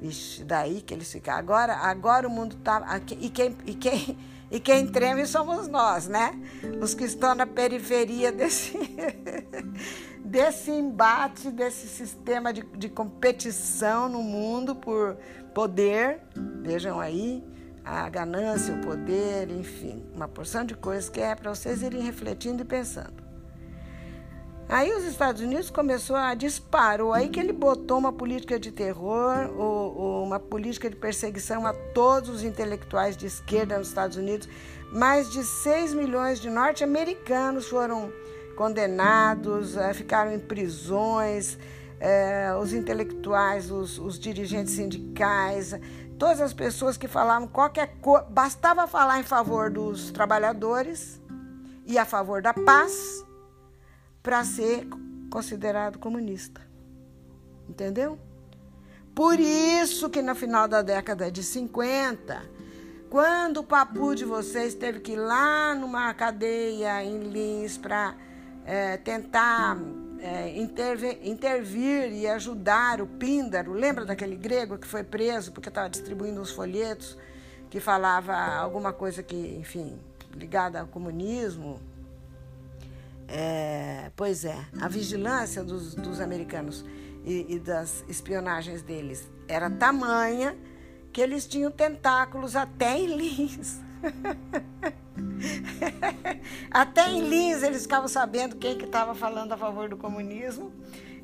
Vixe, 0.01 0.45
daí 0.45 0.83
que 0.83 0.93
eles 0.93 1.11
ficaram. 1.11 1.39
Agora, 1.39 1.77
agora 1.77 2.29
o 2.29 2.31
mundo 2.31 2.57
está. 2.57 3.01
E 3.19 3.31
quem, 3.31 3.57
e, 3.65 3.75
quem, 3.75 4.19
e 4.51 4.61
quem 4.61 4.87
treme 4.87 5.27
somos 5.27 5.67
nós, 5.67 6.07
né? 6.07 6.39
Os 6.81 6.93
que 6.93 7.05
estão 7.05 7.35
na 7.35 7.47
periferia 7.47 8.31
desse, 8.31 8.79
desse 10.23 10.71
embate, 10.71 11.51
desse 11.51 11.89
sistema 11.89 12.53
de, 12.53 12.63
de 12.77 12.91
competição 12.91 14.09
no 14.09 14.23
mundo 14.23 14.75
por 14.75 15.17
poder, 15.55 16.21
vejam 16.63 17.01
aí, 17.01 17.43
a 17.85 18.09
ganância, 18.09 18.75
o 18.75 18.81
poder, 18.81 19.51
enfim, 19.51 20.05
uma 20.15 20.27
porção 20.27 20.65
de 20.65 20.75
coisas 20.75 21.09
que 21.09 21.21
é 21.21 21.35
para 21.35 21.55
vocês 21.55 21.83
irem 21.83 22.03
refletindo 22.03 22.63
e 22.63 22.65
pensando. 22.65 23.23
Aí 24.67 24.91
os 24.93 25.05
Estados 25.05 25.43
Unidos 25.43 25.69
começou 25.69 26.17
a 26.17 26.35
disparou, 26.35 27.13
aí 27.13 27.29
que 27.29 27.39
ele 27.39 27.53
botou 27.53 27.99
uma 27.99 28.13
política 28.13 28.59
de 28.59 28.73
terror, 28.73 29.51
ou, 29.57 29.97
ou 29.97 30.25
uma 30.25 30.41
política 30.41 30.89
de 30.89 30.97
perseguição 30.97 31.67
a 31.67 31.75
todos 31.75 32.31
os 32.31 32.43
intelectuais 32.43 33.15
de 33.15 33.27
esquerda 33.27 33.79
nos 33.79 33.89
Estados 33.89 34.17
Unidos. 34.17 34.49
Mais 34.91 35.31
de 35.31 35.45
6 35.45 35.93
milhões 35.93 36.41
de 36.41 36.49
norte-americanos 36.49 37.69
foram 37.69 38.11
condenados, 38.57 39.77
eh, 39.77 39.93
ficaram 39.93 40.33
em 40.33 40.39
prisões, 40.39 41.59
é, 42.01 42.55
os 42.61 42.73
intelectuais, 42.73 43.71
os, 43.71 43.99
os, 43.99 44.19
dirigentes 44.19 44.75
sindicais, 44.75 45.75
todas 46.19 46.41
as 46.41 46.53
pessoas 46.53 46.97
que 46.97 47.09
falavam 47.09 47.49
qualquer 47.49 47.97
coisa, 48.01 48.27
bastava 48.29 48.87
falar 48.87 49.21
em 49.21 49.23
favor 49.23 49.71
dos 49.71 50.11
trabalhadores 50.11 51.21
e 51.87 51.99
a 51.99 52.05
favor 52.05 52.43
da 52.43 52.53
paz 52.53 53.25
para 54.23 54.45
ser 54.45 54.87
considerado 55.31 55.99
comunista. 55.99 56.61
Entendeu? 57.69 58.19
Por 59.15 59.39
isso 59.39 60.11
que 60.11 60.21
no 60.21 60.35
final 60.35 60.67
da 60.67 60.83
década 60.83 61.31
de 61.31 61.43
50, 61.43 62.43
quando 63.09 63.59
o 63.59 63.65
papu 63.65 64.15
de 64.15 64.25
vocês 64.25 64.75
teve 64.75 65.01
que 65.01 65.13
ir 65.13 65.17
lá 65.17 65.75
numa 65.75 66.13
cadeia 66.15 67.05
em 67.05 67.21
Lins 67.21 67.79
para 67.79 68.17
é, 68.65 68.97
tentar 68.97 69.79
é, 70.25 70.59
intervir, 71.23 72.11
e 72.13 72.27
ajudar 72.27 73.03
o 73.03 73.07
Píndaro. 73.07 73.75
Lembra 73.75 74.07
daquele 74.07 74.37
grego 74.37 74.79
que 74.79 74.87
foi 74.87 75.05
preso 75.05 75.53
porque 75.53 75.69
estava 75.69 75.91
distribuindo 75.91 76.41
uns 76.41 76.51
folhetos 76.51 77.19
que 77.69 77.79
falava 77.79 78.35
alguma 78.35 78.91
coisa 78.93 79.23
que, 79.23 79.37
enfim, 79.37 79.99
ligada 80.35 80.81
ao 80.81 80.87
comunismo? 80.87 81.79
É, 83.29 84.11
pois 84.17 84.47
é, 84.47 84.57
a 84.81 84.89
vigilância 84.89 85.63
dos, 85.63 85.95
dos 85.95 86.21
americanos 86.21 86.85
e, 87.25 87.55
e 87.55 87.59
das 87.59 88.03
espionagens 88.09 88.83
deles 88.83 89.31
era 89.47 89.69
tamanha 89.69 90.57
que 91.13 91.21
eles 91.21 91.47
tinham 91.47 91.71
tentáculos 91.71 92.57
até 92.57 92.99
em 92.99 93.17
Lins. 93.17 93.81
Até 96.71 97.09
em 97.11 97.29
Lins 97.29 97.63
eles 97.63 97.83
ficavam 97.83 98.09
sabendo 98.09 98.57
quem 98.57 98.77
que 98.77 98.85
estava 98.85 99.15
falando 99.15 99.53
a 99.53 99.57
favor 99.57 99.89
do 99.89 99.97
comunismo 99.97 100.73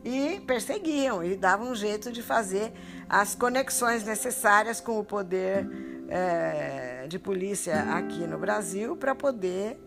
e 0.05 0.41
perseguiam 0.47 1.23
e 1.23 1.37
davam 1.37 1.71
um 1.71 1.75
jeito 1.75 2.11
de 2.11 2.23
fazer 2.23 2.73
as 3.09 3.35
conexões 3.35 4.05
necessárias 4.05 4.81
com 4.81 4.99
o 4.99 5.05
poder 5.05 5.67
é, 6.09 7.07
de 7.09 7.19
polícia 7.19 7.95
aqui 7.95 8.27
no 8.27 8.39
Brasil 8.39 8.97
para 8.97 9.15
poder 9.15 9.79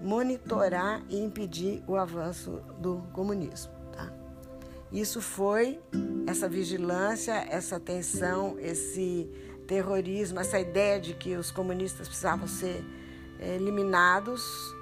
monitorar 0.00 1.02
e 1.08 1.18
impedir 1.18 1.82
o 1.86 1.96
avanço 1.96 2.62
do 2.78 3.02
comunismo. 3.12 3.72
Tá? 3.92 4.10
Isso 4.90 5.20
foi 5.20 5.78
essa 6.26 6.48
vigilância, 6.48 7.32
essa 7.50 7.78
tensão, 7.78 8.56
esse 8.58 9.30
terrorismo, 9.66 10.40
essa 10.40 10.58
ideia 10.58 10.98
de 10.98 11.14
que 11.14 11.36
os 11.36 11.50
comunistas 11.50 12.08
precisavam 12.08 12.48
ser 12.48 12.82
eliminados 13.40 14.74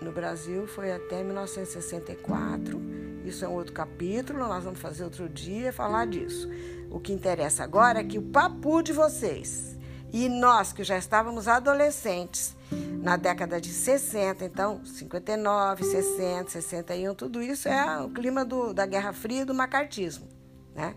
no 0.00 0.12
Brasil 0.12 0.66
foi 0.66 0.92
até 0.92 1.22
1964. 1.22 2.80
Isso 3.24 3.44
é 3.44 3.48
um 3.48 3.54
outro 3.54 3.72
capítulo, 3.72 4.40
nós 4.40 4.64
vamos 4.64 4.78
fazer 4.78 5.04
outro 5.04 5.28
dia 5.28 5.72
falar 5.72 6.06
disso. 6.06 6.48
O 6.90 7.00
que 7.00 7.12
interessa 7.12 7.64
agora 7.64 8.00
é 8.00 8.04
que 8.04 8.18
o 8.18 8.22
papo 8.22 8.82
de 8.82 8.92
vocês 8.92 9.76
e 10.12 10.28
nós 10.28 10.72
que 10.72 10.84
já 10.84 10.96
estávamos 10.96 11.48
adolescentes 11.48 12.56
na 13.02 13.16
década 13.16 13.60
de 13.60 13.70
60, 13.70 14.44
então 14.44 14.84
59, 14.84 15.84
60, 15.84 16.50
61, 16.50 17.14
tudo 17.14 17.42
isso 17.42 17.68
é 17.68 18.00
o 18.00 18.08
clima 18.08 18.44
do, 18.44 18.72
da 18.72 18.86
Guerra 18.86 19.12
Fria 19.12 19.42
e 19.42 19.44
do 19.44 19.54
macartismo, 19.54 20.26
né? 20.74 20.94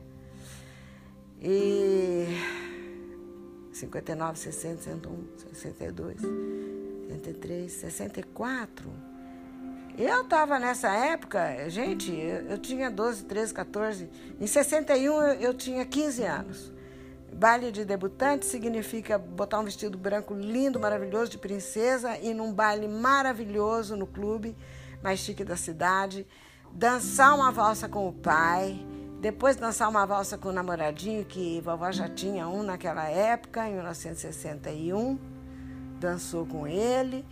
E 1.42 2.28
59, 3.74 4.38
60, 4.38 4.82
61, 4.84 5.28
62. 5.54 6.79
73, 7.10 7.72
64. 7.72 8.90
Eu 9.98 10.22
estava 10.22 10.60
nessa 10.60 10.90
época, 10.90 11.70
gente, 11.70 12.12
eu, 12.12 12.52
eu, 12.52 12.58
tinha 12.58 12.90
12, 12.90 13.26
13, 13.26 13.54
14. 13.54 14.10
Em 14.40 14.48
61 14.48 15.22
eu, 15.22 15.34
eu 15.42 15.54
tinha 15.54 15.86
15 15.86 16.24
anos. 16.24 16.72
Baile 17.34 17.72
de 17.72 17.84
debutante 17.84 18.46
significa 18.46 19.18
botar 19.18 19.60
um 19.60 19.64
vestido 19.64 19.98
branco 19.98 20.34
lindo, 20.34 20.80
maravilhoso 20.80 21.32
de 21.32 21.38
princesa 21.38 22.18
e 22.18 22.34
num 22.34 22.54
baile 22.54 22.88
maravilhoso 22.88 23.96
no 23.96 24.08
clube 24.08 24.56
mais 25.02 25.20
chique 25.20 25.44
da 25.44 25.56
cidade, 25.56 26.28
dançar 26.72 27.34
uma 27.36 27.52
valsa 27.52 27.88
com 27.88 28.08
o 28.08 28.14
pai, 28.14 28.86
depois 29.22 29.56
dançar 29.56 29.90
uma 29.90 30.06
valsa 30.06 30.38
com 30.38 30.50
o 30.50 30.52
namoradinho, 30.52 31.26
que 31.26 31.62
vovó 31.62 31.92
já 31.92 32.08
tinha 32.08 32.48
um 32.48 32.64
naquela 32.64 33.08
época, 33.08 33.68
em 33.68 33.74
1961, 33.76 35.39
dançou 36.00 36.46
com 36.46 36.66
ele, 36.66 37.26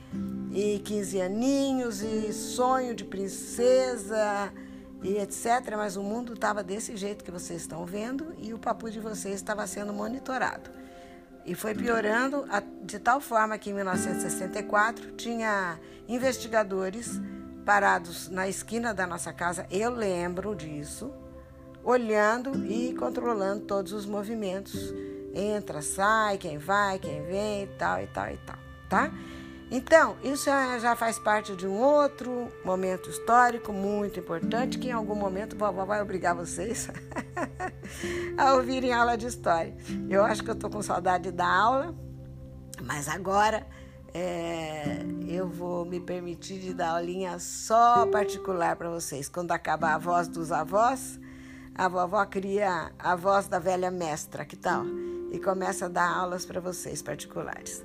e 0.51 0.79
15 0.79 1.21
aninhos, 1.21 2.01
e 2.01 2.31
sonho 2.33 2.93
de 2.93 3.03
princesa, 3.03 4.51
e 5.01 5.17
etc. 5.17 5.75
Mas 5.75 5.95
o 5.95 6.03
mundo 6.03 6.33
estava 6.33 6.63
desse 6.63 6.95
jeito 6.95 7.23
que 7.23 7.31
vocês 7.31 7.61
estão 7.61 7.85
vendo 7.85 8.33
e 8.37 8.53
o 8.53 8.59
papo 8.59 8.89
de 8.89 8.99
vocês 8.99 9.35
estava 9.35 9.65
sendo 9.65 9.93
monitorado. 9.93 10.69
E 11.45 11.55
foi 11.55 11.73
piorando 11.73 12.45
de 12.83 12.99
tal 12.99 13.21
forma 13.21 13.57
que 13.57 13.69
em 13.69 13.73
1964 13.73 15.13
tinha 15.13 15.79
investigadores 16.07 17.21
parados 17.65 18.29
na 18.29 18.47
esquina 18.47 18.93
da 18.93 19.07
nossa 19.07 19.31
casa, 19.33 19.65
eu 19.69 19.91
lembro 19.91 20.55
disso, 20.55 21.11
olhando 21.83 22.65
e 22.65 22.93
controlando 22.95 23.65
todos 23.65 23.93
os 23.93 24.05
movimentos. 24.05 24.93
Entra, 25.37 25.81
sai, 25.83 26.37
quem 26.37 26.57
vai, 26.57 26.97
quem 26.97 27.23
vem 27.23 27.63
e 27.63 27.67
tal 27.77 28.01
e 28.01 28.07
tal 28.07 28.27
e 28.29 28.37
tal, 28.37 28.57
tá? 28.89 29.11
Então, 29.69 30.15
isso 30.23 30.45
já 30.79 30.95
faz 30.95 31.19
parte 31.19 31.53
de 31.55 31.67
um 31.67 31.77
outro 31.77 32.49
momento 32.63 33.09
histórico 33.09 33.73
muito 33.73 34.17
importante 34.19 34.79
que 34.79 34.87
em 34.87 34.93
algum 34.93 35.15
momento 35.15 35.57
vovó 35.57 35.83
vai 35.83 36.01
obrigar 36.01 36.33
vocês 36.33 36.87
a 38.37 38.53
ouvirem 38.53 38.93
aula 38.93 39.17
de 39.17 39.27
história. 39.27 39.75
Eu 40.09 40.23
acho 40.23 40.41
que 40.41 40.49
eu 40.49 40.53
estou 40.53 40.69
com 40.69 40.81
saudade 40.81 41.31
da 41.31 41.45
aula, 41.45 41.93
mas 42.81 43.09
agora 43.09 43.67
é, 44.13 45.05
eu 45.27 45.49
vou 45.49 45.83
me 45.83 45.99
permitir 45.99 46.59
de 46.59 46.73
dar 46.73 46.91
aulinha 46.91 47.37
só 47.37 48.07
particular 48.07 48.77
para 48.77 48.89
vocês. 48.89 49.27
Quando 49.27 49.51
acabar 49.51 49.95
a 49.95 49.97
voz 49.97 50.29
dos 50.29 50.49
avós, 50.49 51.19
a 51.75 51.89
vovó 51.89 52.25
cria 52.25 52.93
a 52.97 53.15
voz 53.17 53.49
da 53.49 53.59
velha 53.59 53.91
mestra, 53.91 54.45
que 54.45 54.55
tal? 54.55 54.85
E 55.31 55.39
começa 55.39 55.85
a 55.85 55.89
dar 55.89 56.09
aulas 56.09 56.45
para 56.45 56.59
vocês 56.59 57.01
particulares. 57.01 57.83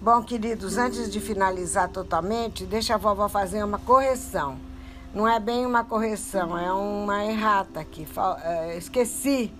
Bom, 0.00 0.22
queridos, 0.22 0.76
antes 0.76 1.10
de 1.10 1.18
finalizar 1.18 1.88
totalmente, 1.88 2.66
deixa 2.66 2.94
a 2.94 2.98
vovó 2.98 3.28
fazer 3.28 3.64
uma 3.64 3.78
correção. 3.78 4.58
Não 5.14 5.26
é 5.26 5.40
bem 5.40 5.64
uma 5.64 5.84
correção, 5.84 6.58
é 6.58 6.70
uma 6.72 7.24
errata 7.24 7.80
aqui. 7.80 8.06
É, 8.42 8.76
esqueci 8.76 9.50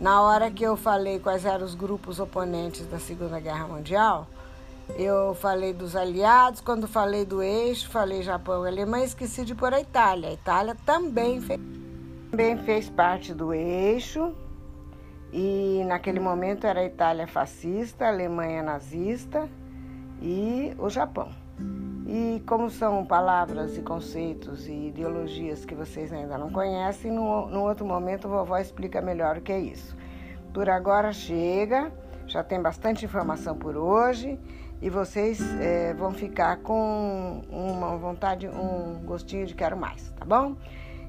na 0.00 0.22
hora 0.22 0.50
que 0.50 0.64
eu 0.64 0.76
falei 0.76 1.20
quais 1.20 1.44
eram 1.44 1.64
os 1.64 1.74
grupos 1.74 2.18
oponentes 2.18 2.86
da 2.86 2.98
Segunda 2.98 3.38
Guerra 3.38 3.68
Mundial. 3.68 4.26
Eu 4.96 5.34
falei 5.34 5.72
dos 5.72 5.94
aliados, 5.94 6.60
quando 6.60 6.88
falei 6.88 7.24
do 7.24 7.42
eixo, 7.42 7.88
falei 7.90 8.22
Japão 8.22 8.64
e 8.64 8.68
Alemanha, 8.68 9.04
esqueci 9.04 9.44
de 9.44 9.54
pôr 9.54 9.72
a 9.72 9.80
Itália. 9.80 10.30
A 10.30 10.32
Itália 10.32 10.76
também 10.84 11.40
fez, 11.40 11.60
também 12.30 12.56
fez 12.56 12.88
parte 12.88 13.32
do 13.32 13.52
eixo. 13.52 14.34
E 15.32 15.84
naquele 15.86 16.18
momento 16.18 16.66
era 16.66 16.80
a 16.80 16.84
Itália 16.84 17.26
fascista, 17.26 18.06
a 18.06 18.08
Alemanha 18.08 18.62
nazista 18.62 19.48
e 20.20 20.74
o 20.78 20.88
Japão. 20.88 21.30
E 22.06 22.42
como 22.44 22.68
são 22.68 23.04
palavras 23.06 23.76
e 23.76 23.82
conceitos 23.82 24.66
e 24.66 24.88
ideologias 24.88 25.64
que 25.64 25.74
vocês 25.74 26.12
ainda 26.12 26.36
não 26.36 26.50
conhecem, 26.50 27.12
no, 27.12 27.46
no 27.46 27.60
outro 27.60 27.86
momento 27.86 28.26
a 28.26 28.30
vovó 28.30 28.58
explica 28.58 29.00
melhor 29.00 29.38
o 29.38 29.40
que 29.40 29.52
é 29.52 29.60
isso. 29.60 29.96
Por 30.52 30.68
agora 30.68 31.12
chega, 31.12 31.92
já 32.26 32.42
tem 32.42 32.60
bastante 32.60 33.04
informação 33.04 33.56
por 33.56 33.76
hoje 33.76 34.36
e 34.82 34.90
vocês 34.90 35.40
é, 35.60 35.94
vão 35.94 36.10
ficar 36.10 36.56
com 36.56 37.42
uma 37.48 37.96
vontade, 37.96 38.48
um 38.48 39.00
gostinho 39.04 39.46
de 39.46 39.54
quero 39.54 39.76
mais, 39.76 40.10
tá 40.18 40.24
bom? 40.24 40.56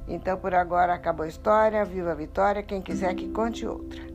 Então 0.08 0.38
por 0.38 0.54
agora 0.54 0.94
acabou 0.94 1.26
a 1.26 1.30
história, 1.30 1.84
viva 1.86 2.12
a 2.12 2.16
vitória, 2.16 2.62
quem 2.62 2.82
quiser 2.82 3.16
que 3.16 3.28
conte 3.30 3.66
outra. 3.66 4.11